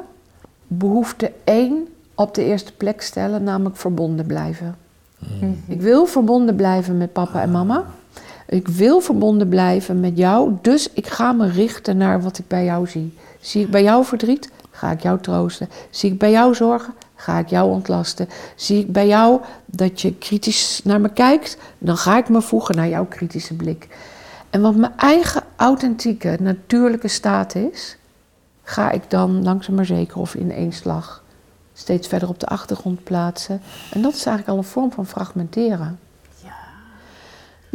behoefte 0.66 1.32
één 1.44 1.88
op 2.14 2.34
de 2.34 2.44
eerste 2.44 2.72
plek 2.72 3.02
stellen, 3.02 3.42
namelijk 3.42 3.76
verbonden 3.76 4.26
blijven. 4.26 4.76
Mhm. 5.18 5.52
Ik 5.66 5.80
wil 5.80 6.06
verbonden 6.06 6.56
blijven 6.56 6.96
met 6.96 7.12
papa 7.12 7.42
en 7.42 7.50
mama. 7.50 7.84
Ik 8.46 8.68
wil 8.68 9.00
verbonden 9.00 9.48
blijven 9.48 10.00
met 10.00 10.16
jou, 10.16 10.52
dus 10.62 10.90
ik 10.92 11.06
ga 11.06 11.32
me 11.32 11.48
richten 11.48 11.96
naar 11.96 12.22
wat 12.22 12.38
ik 12.38 12.48
bij 12.48 12.64
jou 12.64 12.86
zie. 12.86 13.14
Zie 13.40 13.62
ik 13.62 13.70
bij 13.70 13.82
jou 13.82 14.04
verdriet, 14.04 14.50
ga 14.70 14.90
ik 14.90 15.00
jou 15.02 15.20
troosten. 15.20 15.68
Zie 15.90 16.12
ik 16.12 16.18
bij 16.18 16.30
jou 16.30 16.54
zorgen, 16.54 16.94
ga 17.14 17.38
ik 17.38 17.48
jou 17.48 17.70
ontlasten. 17.70 18.28
Zie 18.56 18.80
ik 18.80 18.92
bij 18.92 19.06
jou 19.06 19.40
dat 19.66 20.00
je 20.00 20.14
kritisch 20.14 20.80
naar 20.84 21.00
me 21.00 21.08
kijkt, 21.08 21.56
dan 21.78 21.96
ga 21.96 22.18
ik 22.18 22.28
me 22.28 22.42
voegen 22.42 22.76
naar 22.76 22.88
jouw 22.88 23.06
kritische 23.06 23.54
blik. 23.54 23.88
En 24.50 24.60
wat 24.60 24.76
mijn 24.76 24.96
eigen 24.96 25.42
authentieke, 25.56 26.36
natuurlijke 26.40 27.08
staat 27.08 27.54
is, 27.54 27.96
ga 28.62 28.90
ik 28.90 29.10
dan 29.10 29.42
langzaam 29.42 29.74
maar 29.74 29.86
zeker 29.86 30.18
of 30.18 30.34
in 30.34 30.52
één 30.52 30.72
slag 30.72 31.22
steeds 31.72 32.08
verder 32.08 32.28
op 32.28 32.40
de 32.40 32.46
achtergrond 32.46 33.04
plaatsen. 33.04 33.60
En 33.90 34.02
dat 34.02 34.14
is 34.14 34.26
eigenlijk 34.26 34.48
al 34.48 34.56
een 34.56 34.70
vorm 34.70 34.92
van 34.92 35.06
fragmenteren. 35.06 35.98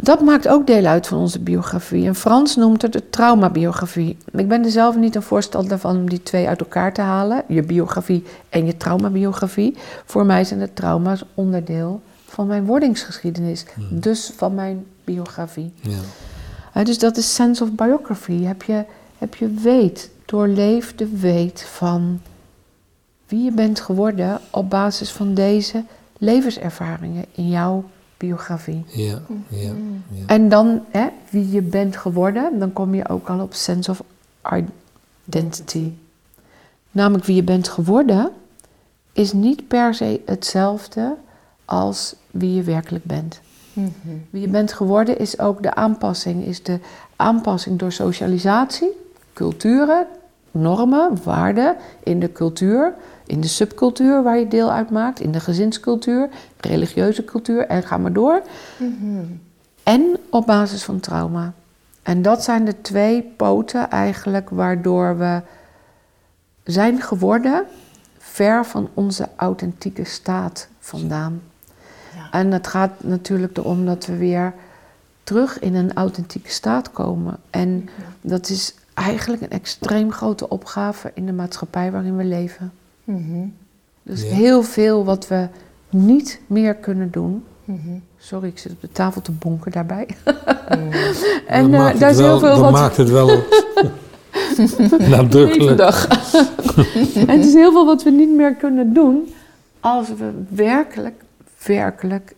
Dat 0.02 0.20
maakt 0.20 0.48
ook 0.48 0.66
deel 0.66 0.84
uit 0.84 1.06
van 1.06 1.18
onze 1.18 1.40
biografie. 1.40 2.06
En 2.06 2.14
Frans 2.14 2.56
noemt 2.56 2.82
het 2.82 2.92
de 2.92 3.10
traumabiografie. 3.10 4.16
Ik 4.32 4.48
ben 4.48 4.64
er 4.64 4.70
zelf 4.70 4.96
niet 4.96 5.14
een 5.14 5.22
voorstander 5.22 5.78
van 5.78 5.96
om 5.96 6.08
die 6.08 6.22
twee 6.22 6.48
uit 6.48 6.60
elkaar 6.60 6.92
te 6.92 7.00
halen. 7.00 7.42
Je 7.48 7.62
biografie 7.62 8.24
en 8.48 8.66
je 8.66 8.76
traumabiografie. 8.76 9.76
Voor 10.04 10.26
mij 10.26 10.44
zijn 10.44 10.60
de 10.60 10.72
trauma's 10.72 11.24
onderdeel 11.34 12.00
van 12.26 12.46
mijn 12.46 12.64
wordingsgeschiedenis. 12.64 13.64
Dus 13.90 14.32
van 14.36 14.54
mijn 14.54 14.86
biografie. 15.04 15.72
Ja. 15.80 16.84
Dus 16.84 16.98
dat 16.98 17.16
is 17.16 17.34
sense 17.34 17.62
of 17.62 17.72
biography. 17.72 18.42
Heb 18.42 18.62
je, 18.62 18.84
heb 19.18 19.34
je 19.34 19.48
weet, 19.48 20.10
doorleefde 20.24 21.08
weet 21.08 21.62
van 21.62 22.20
wie 23.26 23.44
je 23.44 23.52
bent 23.52 23.80
geworden 23.80 24.40
op 24.50 24.70
basis 24.70 25.10
van 25.10 25.34
deze 25.34 25.84
levenservaringen 26.18 27.24
in 27.34 27.48
jouw 27.48 27.84
biografie. 28.20 28.84
Ja. 28.86 29.18
Ja. 29.48 29.72
Ja. 30.10 30.26
En 30.26 30.48
dan 30.48 30.84
hè, 30.90 31.06
wie 31.30 31.50
je 31.50 31.62
bent 31.62 31.96
geworden, 31.96 32.58
dan 32.58 32.72
kom 32.72 32.94
je 32.94 33.08
ook 33.08 33.28
al 33.28 33.40
op 33.40 33.54
sense 33.54 33.90
of 33.90 34.02
identity. 34.54 35.92
Namelijk 36.90 37.24
wie 37.24 37.36
je 37.36 37.42
bent 37.42 37.68
geworden 37.68 38.30
is 39.12 39.32
niet 39.32 39.68
per 39.68 39.94
se 39.94 40.20
hetzelfde 40.26 41.16
als 41.64 42.14
wie 42.30 42.54
je 42.54 42.62
werkelijk 42.62 43.04
bent. 43.04 43.40
Mhm. 43.72 43.90
Wie 44.30 44.40
je 44.40 44.48
bent 44.48 44.72
geworden 44.72 45.18
is 45.18 45.38
ook 45.38 45.62
de 45.62 45.74
aanpassing. 45.74 46.44
Is 46.44 46.62
de 46.62 46.78
aanpassing 47.16 47.78
door 47.78 47.92
socialisatie, 47.92 48.90
culturen, 49.32 50.06
normen, 50.50 51.22
waarden 51.24 51.76
in 52.02 52.20
de 52.20 52.32
cultuur, 52.32 52.94
in 53.30 53.40
de 53.40 53.48
subcultuur 53.48 54.22
waar 54.22 54.38
je 54.38 54.48
deel 54.48 54.72
uitmaakt, 54.72 55.20
in 55.20 55.32
de 55.32 55.40
gezinscultuur, 55.40 56.28
religieuze 56.60 57.24
cultuur 57.24 57.66
en 57.66 57.82
ga 57.82 57.96
maar 57.96 58.12
door. 58.12 58.42
Mhm. 58.76 59.24
En 59.82 60.16
op 60.30 60.46
basis 60.46 60.84
van 60.84 61.00
trauma. 61.00 61.52
En 62.02 62.22
dat 62.22 62.44
zijn 62.44 62.64
de 62.64 62.80
twee 62.80 63.22
poten 63.36 63.90
eigenlijk 63.90 64.50
waardoor 64.50 65.18
we 65.18 65.42
zijn 66.64 67.00
geworden 67.00 67.64
ver 68.18 68.66
van 68.66 68.88
onze 68.94 69.28
authentieke 69.36 70.04
staat 70.04 70.68
vandaan. 70.78 71.42
Ja. 72.14 72.30
En 72.30 72.52
het 72.52 72.66
gaat 72.66 72.90
natuurlijk 73.02 73.56
erom 73.56 73.86
dat 73.86 74.06
we 74.06 74.16
weer 74.16 74.54
terug 75.22 75.58
in 75.58 75.74
een 75.74 75.94
authentieke 75.94 76.50
staat 76.50 76.90
komen. 76.90 77.36
En 77.50 77.88
dat 78.20 78.48
is 78.48 78.74
eigenlijk 78.94 79.42
een 79.42 79.50
extreem 79.50 80.12
grote 80.12 80.48
opgave 80.48 81.10
in 81.14 81.26
de 81.26 81.32
maatschappij 81.32 81.92
waarin 81.92 82.16
we 82.16 82.24
leven. 82.24 82.72
Mhm. 83.10 83.46
Dus 84.02 84.22
Ja. 84.22 84.28
heel 84.28 84.62
veel 84.62 85.04
wat 85.04 85.28
we 85.28 85.48
niet 85.90 86.40
meer 86.46 86.74
kunnen 86.74 87.10
doen. 87.10 87.44
Mhm. 87.64 87.78
Sorry, 88.18 88.48
ik 88.48 88.58
zit 88.58 88.72
op 88.72 88.80
de 88.80 88.92
tafel 88.92 89.20
te 89.22 89.32
bonken 89.32 89.72
daarbij. 89.72 90.08
En 91.46 91.64
eh, 91.64 91.78
maakt 91.80 92.00
daar 92.00 92.10
is 92.10 92.16
heel 92.18 92.38
veel 92.38 92.48
dat 92.48 92.58
wat 92.58 92.70
maakt 92.72 92.96
het 92.96 93.10
wel 93.10 93.26
nadrukkelijk. 95.16 95.60
Evendag. 95.62 96.08
het 97.26 97.44
is 97.44 97.54
heel 97.54 97.72
veel 97.72 97.86
wat 97.86 98.02
we 98.02 98.10
niet 98.10 98.30
meer 98.36 98.54
kunnen 98.54 98.92
doen 98.92 99.32
als 99.80 100.08
we 100.08 100.30
werkelijk, 100.48 101.22
werkelijk 101.66 102.34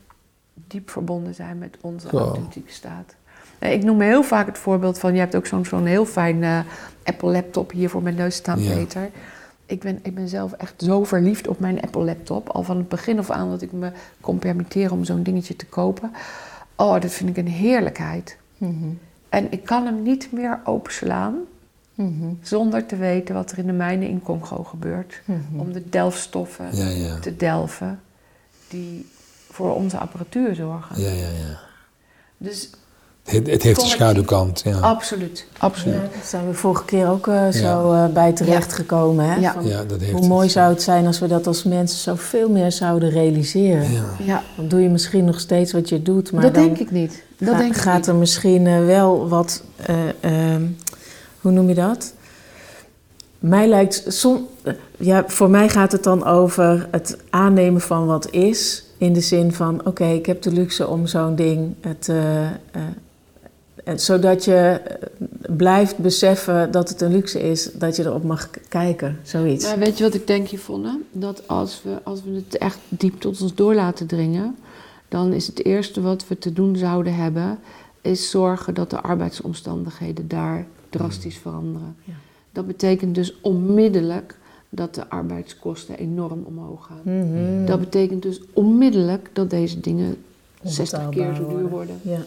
diep 0.69 0.91
verbonden 0.91 1.35
zijn 1.35 1.59
met 1.59 1.77
onze 1.81 2.09
Wow. 2.11 2.21
authentieke 2.21 2.73
staat. 2.73 3.15
Eh, 3.59 3.73
Ik 3.73 3.83
noem 3.85 4.01
heel 4.01 4.23
vaak 4.23 4.47
het 4.47 4.59
voorbeeld 4.59 4.99
van, 4.99 5.13
je 5.15 5.19
hebt 5.19 5.35
ook 5.37 5.47
zo'n 5.47 5.65
zo'n 5.65 5.87
heel 5.87 6.05
fijn 6.07 6.43
eh, 6.43 6.59
Apple 7.05 7.31
laptop 7.31 7.71
hier 7.73 7.89
voor 7.91 8.03
mijn 8.03 8.15
neus 8.15 8.35
staan, 8.35 8.63
Ja. 8.63 8.75
Ik 9.67 9.81
ben, 9.81 9.99
ik 10.03 10.15
ben 10.15 10.29
zelf 10.29 10.53
echt 10.53 10.75
zo 10.83 11.05
verliefd 11.05 11.49
op 11.49 11.59
mijn 11.59 11.81
Apple 11.81 12.05
laptop. 12.05 12.49
Al 12.49 12.63
van 12.63 12.77
het 12.77 12.89
begin 12.89 13.19
af 13.19 13.31
aan 13.31 13.51
dat 13.51 13.63
ik 13.63 13.73
me 13.73 13.91
kon 14.21 14.39
permitteren 14.39 14.91
om 14.93 15.05
zo'n 15.05 15.23
dingetje 15.23 15.57
te 15.57 15.67
kopen. 15.67 16.13
Oh, 16.77 17.01
dat 17.01 17.11
vind 17.13 17.31
ik 17.31 17.37
een 17.37 17.49
heerlijkheid. 17.53 18.37
Mhm. 18.59 18.89
En 19.29 19.53
ik 19.53 19.65
kan 19.65 19.85
hem 19.87 20.03
niet 20.03 20.33
meer 20.33 20.61
openslaan 20.65 21.35
Mhm. 21.95 22.33
zonder 22.43 22.87
te 22.87 22.97
weten 22.97 23.35
wat 23.35 23.51
er 23.51 23.59
in 23.59 23.67
de 23.67 23.73
mijnen 23.73 24.09
in 24.09 24.23
Congo 24.23 24.63
gebeurt. 24.65 25.23
Mhm. 25.25 25.61
Om 25.61 25.73
de 25.73 25.89
delfstoffen 25.89 26.77
Ja, 26.77 26.89
ja. 26.89 27.19
te 27.19 27.37
delven 27.37 28.01
die 28.69 29.09
voor 29.51 29.75
onze 29.75 29.99
apparatuur 29.99 30.55
zorgen. 30.55 31.01
Ja, 31.01 31.09
ja, 31.11 31.29
ja. 31.29 31.59
Dus 32.37 32.71
Het, 33.23 33.47
het 33.47 33.63
heeft 33.63 33.83
een 33.83 33.89
schaduwkant. 33.89 34.61
Ja. 34.65 34.79
absoluut, 34.79 35.47
absoluut. 35.59 35.95
Ja, 35.95 36.01
daar 36.01 36.25
zijn 36.25 36.47
we 36.47 36.55
vorige 36.55 36.85
keer 36.85 37.09
ook 37.09 37.27
eh, 37.29 37.49
zo 37.49 37.93
eh, 37.93 38.07
bij 38.07 38.33
terecht 38.33 38.73
gekomen. 38.73 39.25
Hè? 39.31 39.37
Ja. 39.41 39.53
Van, 39.53 39.67
ja, 39.67 39.85
dat 39.85 40.01
heeft 40.01 40.13
hoe 40.13 40.27
mooi 40.29 40.43
het. 40.43 40.53
zou 40.53 40.71
het 40.73 40.83
zijn 40.83 41.07
als 41.07 41.19
we 41.19 41.27
dat 41.27 41.47
als 41.47 41.63
mensen 41.65 41.99
zoveel 41.99 42.51
meer 42.51 42.73
zouden 42.73 43.11
realiseren. 43.11 43.93
Ja. 43.93 44.05
Ja, 44.19 44.43
Dan 44.57 44.69
doe 44.69 44.81
je 44.81 44.89
misschien 44.89 45.25
nog 45.25 45.41
steeds 45.41 45.73
wat 45.73 45.89
je 45.89 46.03
doet, 46.03 46.33
maar 46.33 46.43
dat 46.43 46.55
dan 46.55 46.63
denk 46.65 46.79
ik 46.79 46.91
niet. 46.91 47.23
Dat 47.39 47.49
ga- 47.49 47.59
denk 47.59 47.75
ik 47.75 47.81
gaat 47.81 47.97
niet. 47.97 48.07
er 48.07 48.15
misschien 48.15 48.67
eh, 48.67 48.85
wel 48.85 49.29
wat, 49.29 49.63
eh, 49.87 49.97
ehm, 50.21 50.63
hoe 51.41 51.53
noem 51.53 51.69
je 51.69 51.75
dat? 51.75 52.13
Mij 53.39 53.69
lijkt, 53.69 54.05
som, 54.07 54.47
ja, 54.97 55.25
voor 55.27 55.51
mij 55.51 55.69
gaat 55.69 55.93
het 55.93 56.03
dan 56.03 56.25
over 56.27 56.89
het 56.91 57.17
aannemen 57.31 57.81
van 57.81 58.07
wat 58.07 58.31
is. 58.31 58.85
In 58.99 59.13
de 59.13 59.21
zin 59.21 59.53
van, 59.53 59.81
oké, 59.87 60.05
ik 60.05 60.27
heb 60.27 60.43
de 60.43 60.53
luxe 60.53 60.87
om 60.89 61.07
zo'n 61.07 61.35
ding 61.35 61.75
te... 61.99 62.13
eh, 62.13 62.43
eh, 62.47 62.83
zodat 63.97 64.45
je 64.45 64.55
eh, 64.55 65.27
blijft 65.57 65.99
beseffen 65.99 66.71
dat 66.71 66.89
het 66.89 67.01
een 67.01 67.13
luxe 67.13 67.41
is, 67.41 67.71
dat 67.73 67.97
je 67.97 68.05
erop 68.05 68.25
mag 68.25 68.51
kijken, 68.69 69.19
zoiets. 69.23 69.65
Maar 69.65 69.79
weet 69.79 69.99
je 69.99 70.05
wat 70.05 70.15
ik 70.15 70.27
denk, 70.27 70.47
Yvonne? 70.47 70.99
Dat 71.13 71.49
als 71.49 71.83
we, 71.83 71.99
als 72.03 72.23
we 72.23 72.31
het 72.35 72.59
echt 72.59 72.79
diep 72.89 73.21
tot 73.21 73.43
ons 73.43 73.55
door 73.55 73.75
laten 73.75 74.07
dringen... 74.07 74.57
dan 75.09 75.33
is 75.33 75.47
het 75.47 75.65
eerste 75.65 76.01
wat 76.01 76.29
we 76.29 76.39
te 76.39 76.53
doen 76.53 76.77
zouden 76.77 77.15
hebben... 77.15 77.59
is 78.01 78.31
zorgen 78.31 78.75
dat 78.75 78.91
de 78.91 79.01
arbeidsomstandigheden 79.01 80.29
daar 80.29 80.67
drastisch 80.91 81.39
veranderen. 81.39 81.97
Ja. 82.05 82.13
Dat 82.53 82.67
betekent 82.67 83.15
dus 83.15 83.41
onmiddellijk 83.41 84.37
dat 84.69 84.95
de 84.95 85.09
arbeidskosten 85.09 85.99
enorm 85.99 86.43
omhoog 86.45 86.87
gaan. 86.87 87.01
Mhm. 87.03 87.67
Dat 87.67 87.81
betekent 87.81 88.23
dus 88.23 88.41
onmiddellijk 88.53 89.31
dat 89.33 89.51
deze 89.51 89.81
dingen 89.81 90.17
60 90.63 91.09
keer 91.09 91.35
zo 91.35 91.49
duur 91.49 91.69
worden. 91.69 92.01
Ja. 92.03 92.19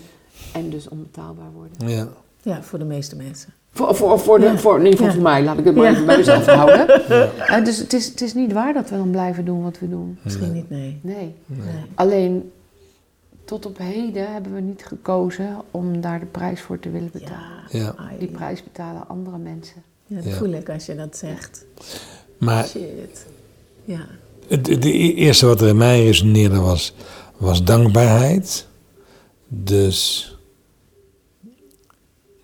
En 0.53 0.69
dus 0.69 0.89
onbetaalbaar 0.89 1.51
worden. 1.55 1.89
Ja. 1.89 2.07
ja, 2.41 2.61
voor 2.63 2.79
de 2.79 2.85
meeste 2.85 3.15
mensen. 3.15 3.53
Voor, 3.71 3.95
voor, 3.95 4.19
voor, 4.19 4.39
de, 4.39 4.45
Ja. 4.45 4.57
voor, 4.57 4.77
in 4.79 4.83
ieder 4.85 4.91
geval 4.97 5.07
Ja. 5.07 5.13
voor 5.13 5.23
mij, 5.23 5.43
laat 5.43 5.57
ik 5.57 5.65
het 5.65 5.75
maar 5.75 5.85
Ja. 5.85 5.91
even 5.91 6.05
bij 6.05 6.17
mezelf 6.17 6.45
houden. 6.45 6.87
Eh, 7.47 7.63
dus 7.63 7.77
het 7.77 7.93
is, 7.93 8.05
het 8.07 8.21
is 8.21 8.33
niet 8.33 8.53
waar 8.53 8.73
dat 8.73 8.89
we 8.89 8.95
dan 8.95 9.09
blijven 9.11 9.45
doen 9.45 9.63
wat 9.63 9.79
we 9.79 9.89
doen. 9.89 10.17
Misschien 10.21 10.53
niet, 10.53 10.69
nee. 10.69 10.99
Nee. 11.01 11.35
nee. 11.45 11.65
Alleen 11.95 12.51
tot 13.45 13.65
op 13.65 13.77
heden 13.77 14.31
hebben 14.33 14.53
we 14.53 14.61
niet 14.61 14.85
gekozen 14.85 15.57
om 15.71 16.01
daar 16.01 16.19
de 16.19 16.25
prijs 16.25 16.61
voor 16.61 16.79
te 16.79 16.89
willen 16.89 17.09
betalen. 17.13 17.93
Die 18.19 18.27
prijs 18.27 18.63
betalen 18.63 19.07
andere 19.07 19.37
mensen. 19.37 19.75
Ja, 20.07 20.15
dat 20.15 20.25
Ja. 20.25 20.31
voel 20.31 20.49
ik 20.53 20.69
als 20.69 20.85
je 20.85 20.95
dat 20.95 21.17
zegt. 21.17 21.65
Maar 22.37 22.65
Shit. 22.65 23.25
Ja. 23.85 24.05
het, 24.47 24.67
het 24.67 24.85
eerste 24.85 25.45
wat 25.45 25.61
er 25.61 25.67
in 25.67 25.77
mij 25.77 26.03
resoneerde 26.05 26.59
was, 26.59 26.93
was 27.37 27.63
dankbaarheid. 27.63 28.67
Dus 29.47 30.29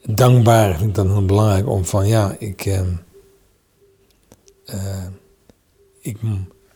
dankbaar 0.06 0.78
vind 0.78 0.90
ik 0.90 0.96
dan 0.96 1.12
heel 1.12 1.26
belangrijk 1.26 1.70
om 1.70 1.86
van 1.86 2.08
ja, 2.08 2.36
ik, 2.40 2.66
ehm, 2.66 2.90
eh, 4.66 5.06
ik, 6.00 6.18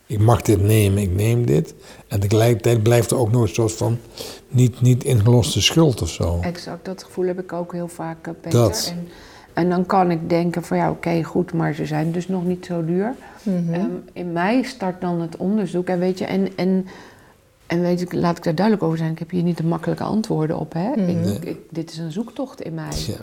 ik 0.06 0.20
mag 0.20 0.42
dit 0.42 0.62
nemen, 0.62 1.02
ik 1.02 1.12
neem 1.12 1.46
dit. 1.46 1.76
En 2.08 2.20
tegelijkertijd 2.20 2.84
blijft 2.84 3.12
er 3.12 3.18
ook 3.18 3.32
nog 3.32 3.42
een 3.42 3.48
soort 3.48 3.74
van 3.74 3.98
niet, 4.48 4.82
niet 4.82 5.04
ingeloste 5.04 5.62
schuld 5.62 6.02
of 6.02 6.10
zo. 6.10 6.40
Exact, 6.42 6.86
dat 6.86 7.04
gevoel 7.04 7.26
heb 7.26 7.40
ik 7.40 7.54
ook 7.54 7.72
heel 7.72 7.88
vaak, 7.88 8.28
eh, 8.28 8.34
Peter. 8.42 8.60
Dat. 8.60 8.94
En, 8.96 9.08
en 9.54 9.70
dan 9.70 9.86
kan 9.86 10.12
ik 10.12 10.30
denken 10.30 10.64
van 10.64 10.78
ja, 10.78 10.90
oké, 10.90 11.24
goed, 11.24 11.54
maar 11.54 11.74
ze 11.74 11.86
zijn 11.86 12.12
dus 12.12 12.28
nog 12.28 12.46
niet 12.46 12.66
zo 12.66 12.86
duur. 12.86 13.16
Mhm. 13.44 13.74
Ehm, 13.74 13.90
in 14.14 14.32
mij 14.32 14.64
start 14.64 15.02
dan 15.02 15.22
het 15.22 15.38
onderzoek. 15.38 15.88
En 15.88 16.00
weet 16.00 16.18
je, 16.18 16.26
en, 16.26 16.56
en, 16.56 16.86
en 17.67 17.82
weet 17.82 17.99
je, 17.99 18.17
laat 18.17 18.38
ik 18.38 18.43
daar 18.43 18.56
duidelijk 18.56 18.86
over 18.86 18.97
zijn. 18.97 19.12
Ik 19.12 19.19
heb 19.19 19.30
hier 19.30 19.43
niet 19.43 19.58
de 19.58 19.63
makkelijke 19.63 20.04
antwoorden 20.04 20.58
op. 20.60 20.73
Hè? 20.73 20.89
Mhm. 20.89 21.10
ik, 21.30 21.43
ik, 21.45 21.60
dit 21.69 21.91
is 21.91 21.97
een 21.97 22.12
zoektocht 22.12 22.62
in 22.62 22.73
mij. 22.73 22.91
Ja. 23.08 23.13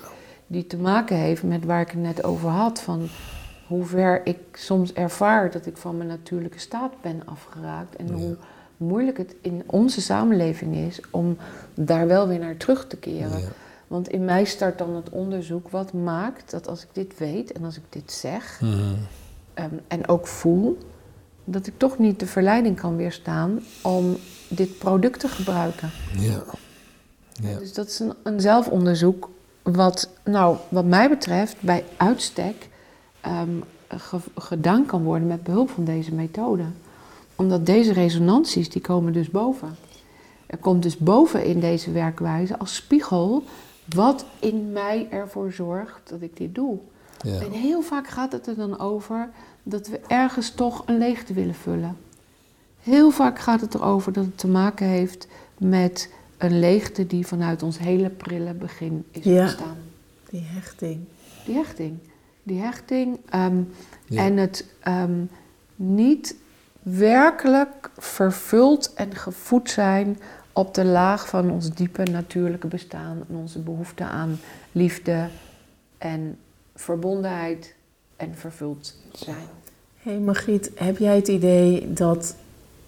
Die 0.47 0.67
te 0.67 0.77
maken 0.77 1.17
heeft 1.17 1.43
met 1.43 1.65
waar 1.65 1.81
ik 1.81 1.91
het 1.91 2.01
net 2.01 2.25
over 2.25 2.49
had. 2.49 2.81
Van 2.81 3.09
hoe 3.67 3.85
ver 3.85 4.27
ik 4.27 4.39
soms 4.53 4.93
ervaar 4.93 5.51
dat 5.51 5.67
ik 5.67 5.77
van 5.77 5.97
mijn 5.97 6.09
natuurlijke 6.09 6.59
staat 6.59 6.93
ben 7.03 7.23
afgeraakt. 7.25 7.97
En 7.97 8.07
Ja. 8.07 8.13
hoe 8.15 8.37
moeilijk 8.77 9.19
het 9.19 9.35
in 9.41 9.63
onze 9.67 10.01
samenleving 10.01 10.77
is 10.77 11.01
om 11.11 11.37
daar 11.75 12.07
wel 12.07 12.29
weer 12.29 12.39
naar 12.39 12.57
terug 12.57 12.87
te 12.87 12.97
keren. 12.97 13.39
Ja. 13.39 13.49
Want 13.87 14.09
in 14.09 14.25
mij 14.25 14.45
start 14.45 14.79
dan 14.79 14.95
het 14.95 15.11
onderzoek 15.11 15.69
wat 15.71 15.93
maakt 15.93 16.51
dat 16.51 16.69
als 16.69 16.83
ik 16.83 16.89
dit 16.93 17.19
weet 17.19 17.53
en 17.53 17.65
als 17.65 17.77
ik 17.77 17.83
dit 17.89 18.13
zeg 18.13 18.61
Mhm. 18.61 18.79
ehm, 19.55 19.75
en 19.89 20.09
ook 20.09 20.27
voel, 20.27 20.79
dat 21.45 21.67
ik 21.67 21.75
toch 21.77 21.99
niet 21.99 22.21
de 22.21 22.27
verleiding 22.27 22.81
kan 22.81 22.97
weerstaan 22.97 23.61
om 23.83 24.17
dit 24.49 24.79
product 24.79 25.21
te 25.21 25.29
gebruiken. 25.29 25.91
Ja. 26.19 26.43
Ja. 27.33 27.59
Dus 27.59 27.73
dat 27.73 27.87
is 27.87 27.99
een, 27.99 28.15
een 28.23 28.41
zelfonderzoek 28.41 29.31
wat, 29.63 30.09
nou, 30.25 30.57
wat 30.69 30.85
mij 30.85 31.09
betreft, 31.09 31.57
bij 31.61 31.85
uitstek 31.97 32.69
ge- 33.89 34.19
gedaan 34.37 34.87
kan 34.87 35.03
worden 35.03 35.29
met 35.29 35.43
behulp 35.43 35.71
van 35.71 35.85
deze 35.85 36.15
methode. 36.15 36.65
Omdat 37.37 37.67
deze 37.67 37.93
resonanties, 37.93 38.71
die 38.71 38.83
komen 38.83 39.13
dus 39.13 39.31
boven. 39.31 39.77
Er 40.47 40.59
komt 40.59 40.83
dus 40.83 40.97
boven 40.97 41.45
in 41.45 41.61
deze 41.61 41.93
werkwijze 41.93 42.59
als 42.59 42.75
spiegel 42.75 43.45
wat 43.95 44.25
in 44.39 44.73
mij 44.73 45.07
ervoor 45.11 45.53
zorgt 45.53 46.01
dat 46.09 46.21
ik 46.23 46.37
dit 46.37 46.55
doe. 46.55 46.79
Ja. 47.23 47.41
En 47.41 47.51
heel 47.51 47.83
vaak 47.83 48.09
gaat 48.09 48.33
het 48.33 48.47
er 48.47 48.55
dan 48.57 48.79
over 48.79 49.29
dat 49.63 49.89
we 49.89 50.01
ergens 50.07 50.51
toch 50.51 50.83
een 50.87 50.99
leegte 50.99 51.33
willen 51.33 51.55
vullen. 51.55 51.97
Heel 52.83 53.11
vaak 53.11 53.39
gaat 53.39 53.61
het 53.61 53.75
erover 53.75 54.13
dat 54.13 54.25
het 54.25 54.39
te 54.39 54.49
maken 54.49 54.87
heeft 54.87 55.27
met 55.59 56.13
een 56.39 56.59
leegte 56.59 57.07
die 57.07 57.27
vanuit 57.27 57.63
ons 57.63 57.79
hele 57.79 58.09
prille 58.11 58.53
begin 58.55 59.05
is 59.11 59.25
Ja. 59.25 59.41
ontstaan. 59.43 59.77
Die 60.31 60.43
hechting. 60.45 61.01
Die 61.45 61.55
hechting. 61.55 61.99
Die 62.43 62.61
hechting 62.61 63.19
ehm, 63.29 63.63
Ja. 64.07 64.25
en 64.25 64.37
het 64.37 64.67
ehm, 64.81 65.25
niet 65.77 66.35
werkelijk 66.83 67.91
vervuld 67.99 68.93
en 68.95 69.15
gevoed 69.15 69.71
zijn 69.71 70.19
op 70.53 70.75
de 70.75 70.85
laag 70.85 71.29
van 71.29 71.51
ons 71.51 71.71
diepe 71.75 72.03
natuurlijke 72.03 72.67
bestaan 72.67 73.25
en 73.29 73.37
onze 73.37 73.59
behoefte 73.59 74.05
aan 74.05 74.39
liefde 74.73 75.29
en 75.99 76.39
verbondenheid 76.75 77.75
en 78.17 78.35
vervuld 78.35 78.97
zijn. 79.13 79.47
Hey 79.97 80.19
Margriet, 80.19 80.71
heb 80.75 80.99
jij 80.99 81.17
het 81.17 81.29
idee 81.29 81.93
dat 81.93 82.35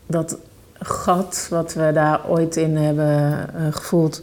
dat 0.07 0.39
gat 0.79 1.47
wat 1.51 1.75
we 1.75 1.91
daar 1.93 2.29
ooit 2.29 2.57
in 2.57 2.77
hebben 2.77 3.55
eh, 3.55 3.67
gevoeld, 3.71 4.23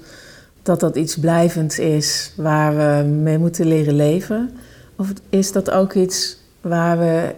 dat 0.61 0.79
dat 0.79 0.95
iets 0.95 1.19
blijvends 1.19 1.79
is 1.79 2.33
waar 2.35 2.75
we 2.75 3.07
mee 3.07 3.37
moeten 3.37 3.67
leren 3.67 3.95
leven? 3.95 4.57
Of 4.95 5.13
is 5.29 5.51
dat 5.51 5.71
ook 5.71 5.93
iets 5.93 6.37
waar 6.61 6.99
we 6.99 7.33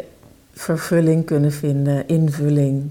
vervulling 0.53 1.25
kunnen 1.25 1.51
vinden, 1.51 2.07
invulling? 2.07 2.89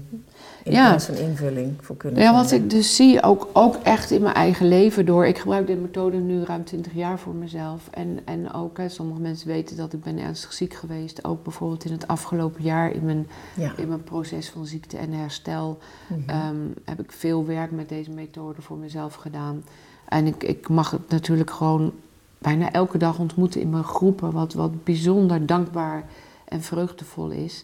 In 0.63 0.71
Ja. 0.71 0.87
plaats 0.87 1.05
van 1.05 1.15
invulling 1.15 1.73
voor 1.81 1.97
kunnen 1.97 2.21
Ja, 2.21 2.33
wat 2.33 2.51
ik 2.51 2.69
dus 2.69 2.95
zie, 2.95 3.23
ook, 3.23 3.47
ook 3.53 3.75
echt 3.75 4.11
in 4.11 4.21
mijn 4.21 4.33
eigen 4.35 4.67
leven 4.67 5.05
door. 5.05 5.25
Ik 5.27 5.37
gebruik 5.37 5.67
deze 5.67 5.79
methode 5.79 6.17
nu 6.17 6.43
ruim 6.43 6.63
20 6.63 6.93
jaar 6.93 7.19
voor 7.19 7.33
mezelf. 7.33 7.87
En, 7.91 8.19
en 8.25 8.53
ook, 8.53 8.77
hè, 8.77 8.89
sommige 8.89 9.21
mensen 9.21 9.47
weten 9.47 9.77
dat 9.77 9.93
ik 9.93 10.03
ben 10.03 10.19
ernstig 10.19 10.53
ziek 10.53 10.73
geweest. 10.73 11.23
Ook 11.25 11.43
bijvoorbeeld 11.43 11.85
in 11.85 11.91
het 11.91 12.07
afgelopen 12.07 12.63
jaar 12.63 12.91
in 12.91 13.05
mijn, 13.05 13.27
Ja. 13.55 13.71
in 13.77 13.87
mijn 13.87 14.03
proces 14.03 14.49
van 14.49 14.65
ziekte 14.65 14.97
en 14.97 15.11
herstel. 15.11 15.77
Mhm. 16.07 16.29
ehm, 16.29 16.55
heb 16.85 16.99
ik 16.99 17.11
veel 17.11 17.45
werk 17.45 17.71
met 17.71 17.89
deze 17.89 18.11
methode 18.11 18.61
voor 18.61 18.77
mezelf 18.77 19.13
gedaan. 19.13 19.63
En 20.07 20.27
ik, 20.27 20.43
ik 20.43 20.69
mag 20.69 20.91
het 20.91 21.09
natuurlijk 21.09 21.51
gewoon 21.51 21.93
bijna 22.37 22.71
elke 22.71 22.97
dag 22.97 23.19
ontmoeten 23.19 23.61
in 23.61 23.69
mijn 23.69 23.83
groepen. 23.83 24.31
Wat, 24.31 24.53
wat 24.53 24.83
bijzonder 24.83 25.45
dankbaar 25.45 26.03
en 26.45 26.61
vreugdevol 26.61 27.29
is. 27.29 27.63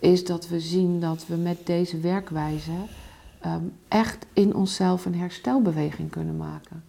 Is 0.00 0.24
dat 0.24 0.48
we 0.48 0.60
zien 0.60 1.00
dat 1.00 1.26
we 1.26 1.36
met 1.36 1.66
deze 1.66 2.00
werkwijze 2.00 2.72
ehm, 3.40 3.62
echt 3.88 4.26
in 4.32 4.54
onszelf 4.54 5.04
een 5.04 5.14
herstelbeweging 5.14 6.10
kunnen 6.10 6.36
maken. 6.36 6.82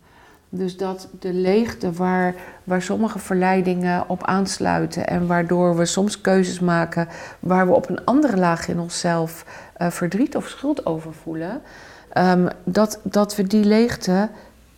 Dus 0.53 0.77
dat 0.77 1.07
de 1.19 1.33
leegte 1.33 1.91
waar, 1.91 2.35
waar 2.63 2.81
sommige 2.81 3.19
verleidingen 3.19 4.09
op 4.09 4.23
aansluiten 4.23 5.07
en 5.07 5.27
waardoor 5.27 5.77
we 5.77 5.85
soms 5.85 6.21
keuzes 6.21 6.59
maken 6.59 7.07
waar 7.39 7.67
we 7.67 7.73
op 7.73 7.89
een 7.89 8.05
andere 8.05 8.37
laag 8.37 8.67
in 8.67 8.79
onszelf 8.79 9.45
eh, 9.73 9.89
verdriet 9.89 10.35
of 10.35 10.47
schuld 10.47 10.85
over 10.85 11.13
voelen, 11.13 11.61
ehm, 12.09 12.49
dat, 12.63 12.99
dat 13.03 13.35
we 13.35 13.43
die 13.43 13.63
leegte 13.63 14.29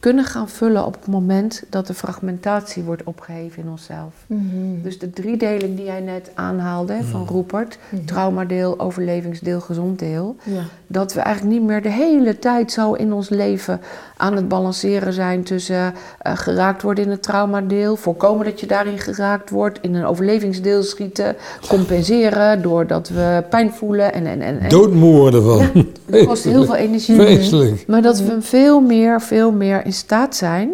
kunnen 0.03 0.25
gaan 0.25 0.49
vullen 0.49 0.85
op 0.85 0.93
het 0.93 1.07
moment 1.07 1.63
dat 1.69 1.87
de 1.87 1.93
fragmentatie 1.93 2.83
wordt 2.83 3.03
opgeheven 3.03 3.63
in 3.63 3.69
onszelf. 3.69 4.13
Mhm. 4.27 4.41
Dus 4.83 4.99
de 4.99 5.09
driedeling 5.09 5.75
die 5.75 5.85
jij 5.85 5.99
net 5.99 6.31
aanhaalde 6.33 6.97
van 7.11 7.21
Mhm. 7.21 7.31
Roepert, 7.31 7.77
Mhm. 7.89 8.05
traumadeel, 8.05 8.79
overlevingsdeel, 8.79 9.59
gezonddeel, 9.59 10.35
Ja. 10.43 10.61
dat 10.87 11.13
we 11.13 11.19
eigenlijk 11.19 11.55
niet 11.59 11.67
meer 11.67 11.81
de 11.81 11.89
hele 11.91 12.39
tijd 12.39 12.71
zo 12.71 12.93
in 12.93 13.13
ons 13.13 13.29
leven 13.29 13.81
aan 14.17 14.35
het 14.35 14.47
balanceren 14.47 15.13
zijn 15.13 15.43
tussen 15.43 15.93
eh, 16.19 16.37
geraakt 16.37 16.81
worden 16.81 17.03
in 17.03 17.09
het 17.09 17.23
traumadeel, 17.23 17.95
voorkomen 17.95 18.45
dat 18.45 18.59
je 18.59 18.65
daarin 18.67 18.97
geraakt 18.99 19.49
wordt, 19.49 19.79
in 19.81 19.95
een 19.95 20.05
overlevingsdeel 20.05 20.83
schieten, 20.83 21.35
compenseren 21.67 22.61
doordat 22.61 23.09
we 23.09 23.43
pijn 23.49 23.71
voelen 23.71 24.13
en 24.13 24.25
en 24.25 24.41
en. 24.41 24.59
en. 24.59 24.69
Doodmoe 24.69 25.15
worden 25.15 25.43
van. 25.43 25.57
Ja, 25.73 25.83
dat 26.05 26.25
kost 26.25 26.43
heel 26.43 26.65
veel 26.65 26.75
energie. 26.87 27.15
Vreselijk. 27.15 27.83
Maar 27.87 28.01
dat 28.01 28.19
we 28.19 28.41
veel 28.41 28.79
meer, 28.81 29.21
veel 29.21 29.51
meer 29.51 29.85
in 29.85 29.92
staat 29.93 30.35
zijn 30.35 30.69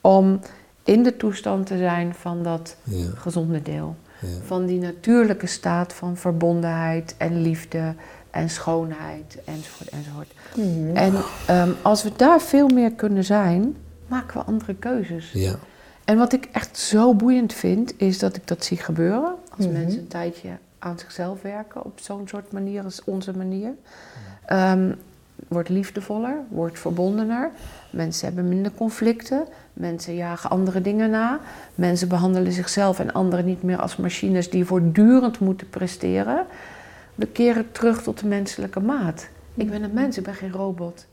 om 0.00 0.40
in 0.84 1.02
de 1.02 1.16
toestand 1.16 1.66
te 1.66 1.78
zijn 1.78 2.14
van 2.14 2.42
dat 2.42 2.76
Ja, 2.82 3.06
gezonde 3.14 3.62
deel. 3.62 3.96
ja. 4.20 4.28
Van 4.46 4.66
die 4.66 4.78
natuurlijke 4.80 5.46
staat 5.46 5.92
van 5.92 6.16
verbondenheid 6.16 7.14
en 7.18 7.40
liefde 7.42 7.94
en 8.30 8.50
schoonheid 8.50 9.38
enzovoort 9.44 9.88
enzovoort. 9.88 10.32
Mhm. 10.56 10.96
En 10.96 11.12
ehm, 11.46 11.70
als 11.82 12.02
we 12.02 12.10
daar 12.16 12.40
veel 12.40 12.68
meer 12.68 12.92
kunnen 12.92 13.24
zijn, 13.24 13.76
maken 14.06 14.38
we 14.40 14.44
andere 14.44 14.74
keuzes. 14.74 15.32
ja. 15.32 15.54
En 16.04 16.18
wat 16.18 16.32
ik 16.32 16.48
echt 16.52 16.78
zo 16.78 17.14
boeiend 17.14 17.52
vind, 17.52 17.94
is 17.96 18.18
dat 18.18 18.36
ik 18.36 18.46
dat 18.46 18.64
zie 18.64 18.76
gebeuren. 18.76 19.34
Als 19.56 19.66
Mhm. 19.66 19.72
mensen 19.74 20.00
een 20.00 20.08
tijdje 20.08 20.48
aan 20.78 20.98
zichzelf 20.98 21.42
werken 21.42 21.84
op 21.84 21.98
zo'n 22.00 22.28
soort 22.28 22.52
manier 22.52 22.84
als 22.84 23.04
onze 23.04 23.36
manier. 23.36 23.72
Ehm, 24.46 24.92
wordt 25.50 25.68
liefdevoller, 25.68 26.36
wordt 26.48 26.78
verbondener. 26.78 27.50
Mensen 27.90 28.26
hebben 28.26 28.48
minder 28.48 28.72
conflicten. 28.72 29.44
Mensen 29.72 30.14
jagen 30.14 30.50
andere 30.50 30.80
dingen 30.80 31.10
na. 31.10 31.40
Mensen 31.74 32.08
behandelen 32.08 32.52
zichzelf 32.52 32.98
en 33.00 33.12
anderen 33.12 33.44
niet 33.44 33.62
meer 33.62 33.78
als 33.80 33.96
machines 33.96 34.50
die 34.50 34.64
voortdurend 34.64 35.40
moeten 35.40 35.68
presteren. 35.70 36.46
We 37.14 37.26
keren 37.26 37.72
terug 37.72 38.02
tot 38.02 38.18
de 38.18 38.26
menselijke 38.26 38.80
maat. 38.80 39.28
Ik 39.54 39.70
ben 39.70 39.82
een 39.82 39.92
mens, 39.92 40.18
ik 40.18 40.24
ben 40.24 40.34
geen 40.34 40.52
robot. 40.52 41.06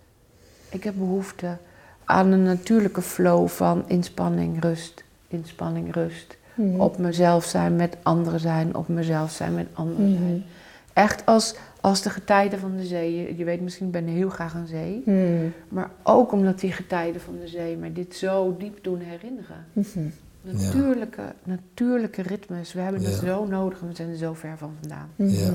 Ik 0.70 0.84
heb 0.84 0.94
behoefte 0.98 1.58
aan 2.06 2.32
een 2.32 2.44
natuurlijke 2.44 3.02
flow 3.02 3.48
van 3.48 3.84
inspanning, 3.88 4.62
rust, 4.64 5.04
inspanning, 5.28 5.94
rust. 5.94 6.38
Mhm. 6.54 6.80
Op 6.80 6.98
mezelf 6.98 7.46
zijn 7.46 7.76
met 7.76 7.98
anderen 8.04 8.40
zijn, 8.40 8.76
op 8.76 8.88
mezelf 8.88 9.32
zijn 9.32 9.54
met 9.54 9.68
anderen 9.74 10.12
Mhm. 10.14 10.22
zijn. 10.24 10.44
Echt 10.94 11.26
als, 11.26 11.56
als 11.88 12.02
de 12.02 12.10
getijden 12.10 12.60
van 12.60 12.76
de 12.76 12.86
zee. 12.86 13.16
Je, 13.16 13.38
je 13.38 13.44
weet 13.44 13.62
misschien, 13.62 13.86
ik 13.86 13.92
ben 13.92 14.06
heel 14.06 14.30
graag 14.30 14.56
aan 14.56 14.68
zee. 14.68 15.02
Mhm. 15.06 15.48
Maar 15.70 15.90
ook 16.04 16.32
omdat 16.32 16.60
die 16.60 16.72
getijden 16.72 17.22
van 17.22 17.36
de 17.42 17.48
zee 17.48 17.78
mij 17.78 17.94
dit 17.94 18.16
zo 18.16 18.56
diep 18.60 18.80
doen 18.82 19.00
herinneren. 19.00 19.66
Mhm. 19.74 20.00
Natuurlijke, 20.42 21.22
natuurlijke 21.44 22.22
ritmes. 22.22 22.74
We 22.74 22.80
hebben 22.80 23.04
het 23.04 23.20
Ja. 23.20 23.26
zo 23.26 23.46
nodig 23.46 23.82
en 23.82 23.88
we 23.88 23.96
zijn 23.96 24.10
er 24.10 24.16
zo 24.18 24.34
ver 24.34 24.58
van 24.58 24.72
vandaan. 24.80 25.10
Mhm. 25.16 25.30
Ja. 25.30 25.54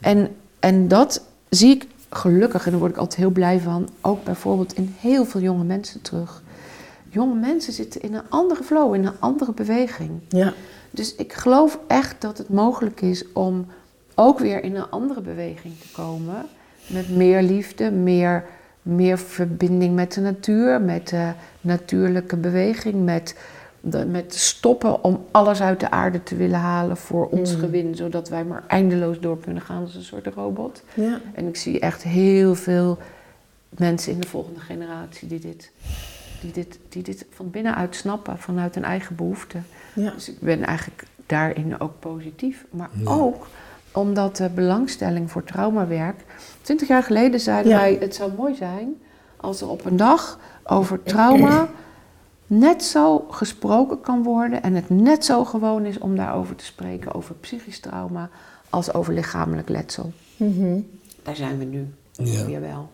En, 0.00 0.28
en 0.60 0.88
dat 0.88 1.24
zie 1.48 1.74
ik 1.74 1.86
gelukkig, 2.10 2.64
en 2.64 2.70
daar 2.70 2.80
word 2.80 2.92
ik 2.92 2.98
altijd 2.98 3.20
heel 3.20 3.30
blij 3.30 3.60
van, 3.60 3.88
ook 4.00 4.24
bijvoorbeeld 4.24 4.76
in 4.76 4.94
heel 4.98 5.24
veel 5.24 5.40
jonge 5.40 5.64
mensen 5.64 6.02
terug. 6.02 6.42
Jonge 7.08 7.34
mensen 7.34 7.72
zitten 7.72 8.02
in 8.02 8.14
een 8.14 8.28
andere 8.28 8.62
flow, 8.62 8.94
in 8.94 9.06
een 9.06 9.20
andere 9.20 9.52
beweging. 9.52 10.10
Ja. 10.28 10.52
Dus 10.90 11.14
ik 11.14 11.32
geloof 11.32 11.78
echt 11.86 12.20
dat 12.20 12.38
het 12.38 12.48
mogelijk 12.48 13.00
is 13.00 13.32
om 13.32 13.66
ook 14.18 14.38
weer 14.38 14.62
in 14.64 14.76
een 14.76 14.90
andere 14.90 15.20
beweging 15.20 15.74
te 15.80 15.88
komen. 15.92 16.46
Met 16.86 17.08
meer 17.16 17.42
liefde, 17.42 17.90
meer, 17.90 18.44
meer 18.82 19.18
verbinding 19.18 19.94
met 19.94 20.12
de 20.12 20.20
natuur, 20.20 20.80
met 20.80 21.08
de 21.08 21.32
natuurlijke 21.60 22.36
beweging, 22.36 23.04
met, 23.04 23.36
de, 23.80 24.04
met 24.06 24.34
stoppen 24.34 25.04
om 25.04 25.24
alles 25.30 25.60
uit 25.60 25.80
de 25.80 25.90
aarde 25.90 26.22
te 26.22 26.36
willen 26.36 26.58
halen 26.58 26.96
voor 26.96 27.26
ons 27.26 27.54
Mm. 27.54 27.60
gewin, 27.60 27.94
zodat 27.94 28.28
wij 28.28 28.44
maar 28.44 28.62
eindeloos 28.66 29.20
door 29.20 29.38
kunnen 29.40 29.62
gaan 29.62 29.82
als 29.82 29.94
een 29.94 30.02
soort 30.02 30.26
robot. 30.26 30.82
Ja. 30.94 31.20
En 31.34 31.46
ik 31.48 31.56
zie 31.56 31.80
echt 31.80 32.02
heel 32.02 32.54
veel 32.54 32.98
mensen 33.68 34.12
in 34.12 34.20
de 34.20 34.28
volgende 34.28 34.60
generatie 34.60 35.28
die 35.28 35.38
dit, 35.40 35.70
die 36.40 36.52
dit, 36.52 36.78
die 36.88 37.02
dit 37.02 37.26
van 37.30 37.50
binnenuit 37.50 37.94
snappen, 37.94 38.38
vanuit 38.38 38.74
hun 38.74 38.84
eigen 38.84 39.16
behoeften. 39.16 39.66
Ja. 39.94 40.10
Dus 40.10 40.28
ik 40.28 40.40
ben 40.40 40.64
eigenlijk 40.64 41.02
daarin 41.26 41.80
ook 41.80 41.92
positief. 41.98 42.64
Maar 42.70 42.88
Ja. 42.92 43.10
ook 43.10 43.46
omdat 43.92 44.36
de 44.36 44.48
belangstelling 44.48 45.30
voor 45.30 45.44
traumawerk. 45.44 46.24
Twintig 46.62 46.88
jaar 46.88 47.02
geleden 47.02 47.40
zeiden 47.40 47.72
Ja. 47.72 47.78
wij: 47.78 47.96
het 48.00 48.14
zou 48.14 48.32
mooi 48.36 48.54
zijn 48.54 48.94
als 49.36 49.60
er 49.60 49.68
op 49.68 49.84
een 49.84 49.96
dag 49.96 50.38
over 50.64 51.02
trauma 51.02 51.68
net 52.46 52.84
zo 52.84 53.18
gesproken 53.30 54.00
kan 54.00 54.22
worden. 54.22 54.62
En 54.62 54.74
het 54.74 54.88
net 54.90 55.24
zo 55.24 55.44
gewoon 55.44 55.84
is 55.84 55.98
om 55.98 56.16
daarover 56.16 56.56
te 56.56 56.64
spreken, 56.64 57.14
over 57.14 57.34
psychisch 57.34 57.80
trauma, 57.80 58.28
als 58.70 58.92
over 58.94 59.14
lichamelijk 59.14 59.68
letsel. 59.68 60.12
Mhm. 60.36 60.78
Daar 61.22 61.36
zijn 61.36 61.58
we 61.58 61.64
nu 61.64 61.86
Ja. 62.12 62.44
weer 62.44 62.60
wel. 62.60 62.88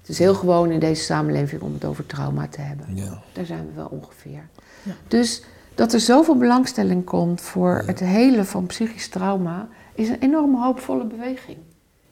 Het 0.00 0.08
is 0.08 0.18
heel 0.18 0.34
gewoon 0.34 0.70
in 0.70 0.80
deze 0.80 1.02
samenleving 1.04 1.62
om 1.62 1.72
het 1.74 1.84
over 1.84 2.06
trauma 2.06 2.48
te 2.48 2.60
hebben. 2.60 2.86
Ja. 2.96 3.20
Daar 3.32 3.44
zijn 3.44 3.66
we 3.66 3.72
wel 3.74 3.86
ongeveer. 3.90 4.48
Ja. 4.82 4.92
Dus 5.08 5.42
dat 5.74 5.92
er 5.92 6.00
zoveel 6.00 6.36
belangstelling 6.36 7.04
komt 7.04 7.40
voor 7.40 7.70
Ja. 7.76 7.84
het 7.86 8.00
helen 8.00 8.46
van 8.46 8.66
psychisch 8.66 9.08
trauma, 9.08 9.68
is 10.00 10.08
een 10.08 10.20
enorm 10.20 10.54
hoopvolle 10.54 11.04
beweging. 11.04 11.58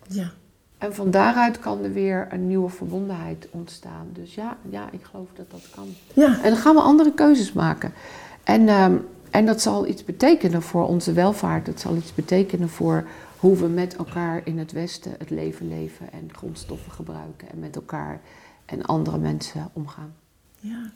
Ja. 0.08 0.30
En 0.78 0.94
van 0.94 1.10
daaruit 1.10 1.58
kan 1.58 1.84
er 1.84 1.92
weer 1.92 2.26
een 2.30 2.46
nieuwe 2.46 2.68
verbondenheid 2.70 3.48
ontstaan. 3.50 4.06
Dus 4.12 4.34
ja, 4.34 4.56
ja 4.70 4.88
ik 4.90 5.04
geloof 5.04 5.28
dat 5.34 5.50
dat 5.50 5.68
kan. 5.74 5.88
Ja. 6.14 6.42
En 6.42 6.50
dan 6.50 6.58
gaan 6.58 6.74
we 6.74 6.80
andere 6.80 7.14
keuzes 7.14 7.52
maken. 7.52 7.92
En, 8.44 8.68
ehm, 8.68 8.96
en 9.30 9.46
dat 9.46 9.60
zal 9.60 9.86
iets 9.86 10.04
betekenen 10.04 10.62
voor 10.62 10.86
onze 10.86 11.12
welvaart. 11.12 11.66
Dat 11.66 11.80
zal 11.80 11.96
iets 11.96 12.14
betekenen 12.14 12.68
voor 12.68 13.04
hoe 13.38 13.56
we 13.56 13.66
met 13.66 13.96
elkaar 13.96 14.40
in 14.44 14.58
het 14.58 14.72
Westen 14.72 15.14
het 15.18 15.30
leven 15.30 15.68
leven 15.68 16.12
en 16.12 16.28
grondstoffen 16.32 16.92
gebruiken. 16.92 17.50
En 17.50 17.58
met 17.58 17.76
elkaar 17.76 18.20
en 18.64 18.82
andere 18.82 19.18
mensen 19.18 19.70
omgaan. 19.72 20.14
Ja. 20.60 20.90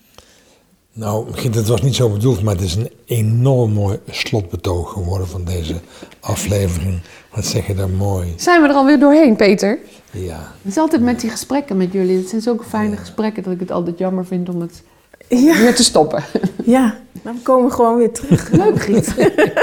Nou, 0.94 1.26
het 1.52 1.68
was 1.68 1.82
niet 1.82 1.94
zo 1.94 2.08
bedoeld, 2.08 2.42
maar 2.42 2.54
het 2.54 2.64
is 2.64 2.74
een 2.74 2.90
enorm 3.04 3.72
mooi 3.72 3.98
slotbetoog 4.10 4.92
geworden 4.92 5.28
van 5.28 5.44
deze 5.44 5.74
aflevering. 6.20 7.00
Wat 7.34 7.46
zeg 7.46 7.66
je 7.66 7.74
daar 7.74 7.88
mooi. 7.88 8.32
Zijn 8.36 8.62
we 8.62 8.68
er 8.68 8.74
alweer 8.74 8.98
doorheen, 8.98 9.36
Peter? 9.36 9.78
Ja, 10.10 10.52
Het 10.62 10.72
is 10.72 10.76
altijd 10.78 11.02
met 11.02 11.20
die 11.20 11.30
gesprekken 11.30 11.76
met 11.76 11.92
jullie. 11.92 12.16
Het 12.16 12.28
zijn 12.28 12.40
zulke 12.40 12.64
fijne 12.64 12.90
Ja. 12.90 12.96
gesprekken 12.96 13.42
dat 13.42 13.52
ik 13.52 13.60
het 13.60 13.70
altijd 13.70 13.98
jammer 13.98 14.26
vind 14.26 14.48
om 14.48 14.60
het 14.60 14.82
Ja. 15.28 15.58
weer 15.58 15.74
te 15.74 15.84
stoppen. 15.84 16.24
Ja. 16.64 16.98
We 17.22 17.30
komen 17.42 17.72
gewoon 17.72 17.96
weer 17.98 18.12
terug. 18.12 18.50
Leuk, 18.62 18.80
Griet. 18.82 19.14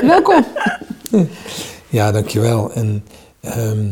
Welkom. 0.02 0.46
ja 1.90 2.12
dankjewel. 2.12 2.72
En 2.74 3.06
ehm, 3.42 3.88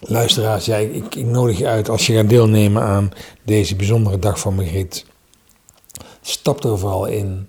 luisteraars, 0.00 0.64
ja, 0.64 0.76
ik, 0.76 1.14
ik 1.14 1.26
nodig 1.26 1.58
je 1.58 1.66
uit 1.66 1.88
als 1.88 2.06
je 2.06 2.14
gaat 2.14 2.28
deelnemen 2.28 2.82
aan 2.82 3.10
deze 3.42 3.76
bijzondere 3.76 4.18
dag 4.18 4.40
van 4.40 4.54
Margriet. 4.54 5.04
Stap 6.26 6.64
er 6.64 6.78
vooral 6.78 7.06
in 7.06 7.48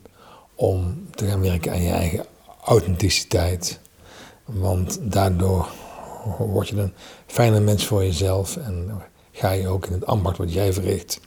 om 0.56 1.08
te 1.12 1.28
gaan 1.28 1.42
werken 1.42 1.72
aan 1.72 1.82
je 1.82 1.92
eigen 1.92 2.26
authenticiteit. 2.64 3.80
Want 4.46 5.00
daardoor 5.02 5.68
word 6.38 6.68
je 6.68 6.76
een 6.76 6.94
fijner 7.26 7.62
mens 7.62 7.86
voor 7.86 8.04
jezelf 8.04 8.58
en 8.58 9.02
ga 9.32 9.52
je 9.52 9.68
ook 9.68 9.86
in 9.86 9.94
het 9.94 10.06
ambacht 10.06 10.38
wat 10.38 10.54
jij 10.54 10.74
verricht. 10.74 11.20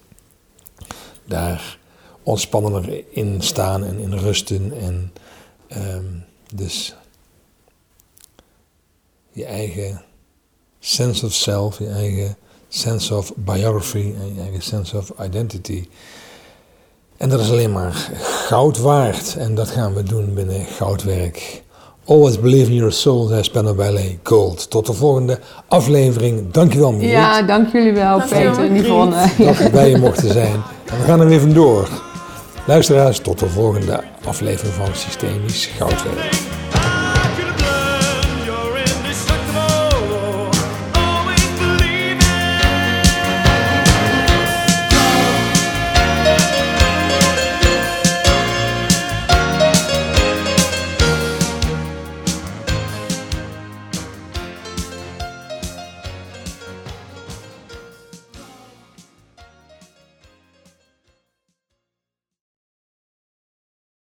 Daar 1.25 1.79
ontspannender 2.23 3.05
in 3.11 3.43
staan 3.43 3.85
en 3.85 3.99
in 3.99 4.13
rusten. 4.13 4.73
En 4.81 5.13
ehm, 5.67 6.05
dus 6.55 6.97
je 9.33 9.45
eigen 9.45 10.05
sense 10.79 11.27
of 11.27 11.33
self, 11.33 11.79
je 11.79 11.89
eigen 11.89 12.37
sense 12.69 13.15
of 13.17 13.33
biography 13.37 14.15
en 14.19 14.35
je 14.35 14.41
eigen 14.41 14.63
sense 14.63 14.97
of 14.97 15.13
identity. 15.21 15.89
En 17.19 17.29
dat 17.29 17.41
is 17.41 17.51
alleen 17.51 17.73
maar 17.73 18.11
goud 18.23 18.79
waard. 18.79 19.37
En 19.39 19.55
dat 19.55 19.69
gaan 19.69 19.95
we 19.95 20.03
doen 20.03 20.35
binnen 20.35 20.65
Goudwerk. 20.65 21.63
Always 22.05 22.41
believe 22.41 22.71
in 22.71 22.77
your 22.77 22.93
soul, 22.93 23.27
zei 23.27 23.43
Spanner 23.43 23.75
Ballet 23.75 24.19
Gold. 24.23 24.71
Tot 24.71 24.87
de 24.87 24.93
volgende 24.93 25.39
aflevering. 25.69 26.51
Dankjewel, 26.51 26.93
Mariet. 26.93 27.11
Ja, 27.11 27.43
dank 27.43 27.73
jullie 27.73 27.93
wel, 27.93 28.21
Peter 28.21 28.59
en. 28.59 28.77
Yvonne. 28.77 29.17
Dat 29.39 29.57
we 29.57 29.71
bij 29.71 29.91
je 29.91 29.99
mochten 29.99 30.33
zijn. 30.33 30.63
En 30.85 30.99
we 30.99 31.05
gaan 31.05 31.21
er 31.21 31.27
weer 31.29 31.41
vandoor. 31.41 31.89
Luisteraars, 32.67 33.19
tot 33.19 33.39
de 33.39 33.49
volgende 33.49 34.01
aflevering 34.25 34.75
van 34.75 34.95
Systemisch 34.95 35.67
Goudwerk. 35.67 36.37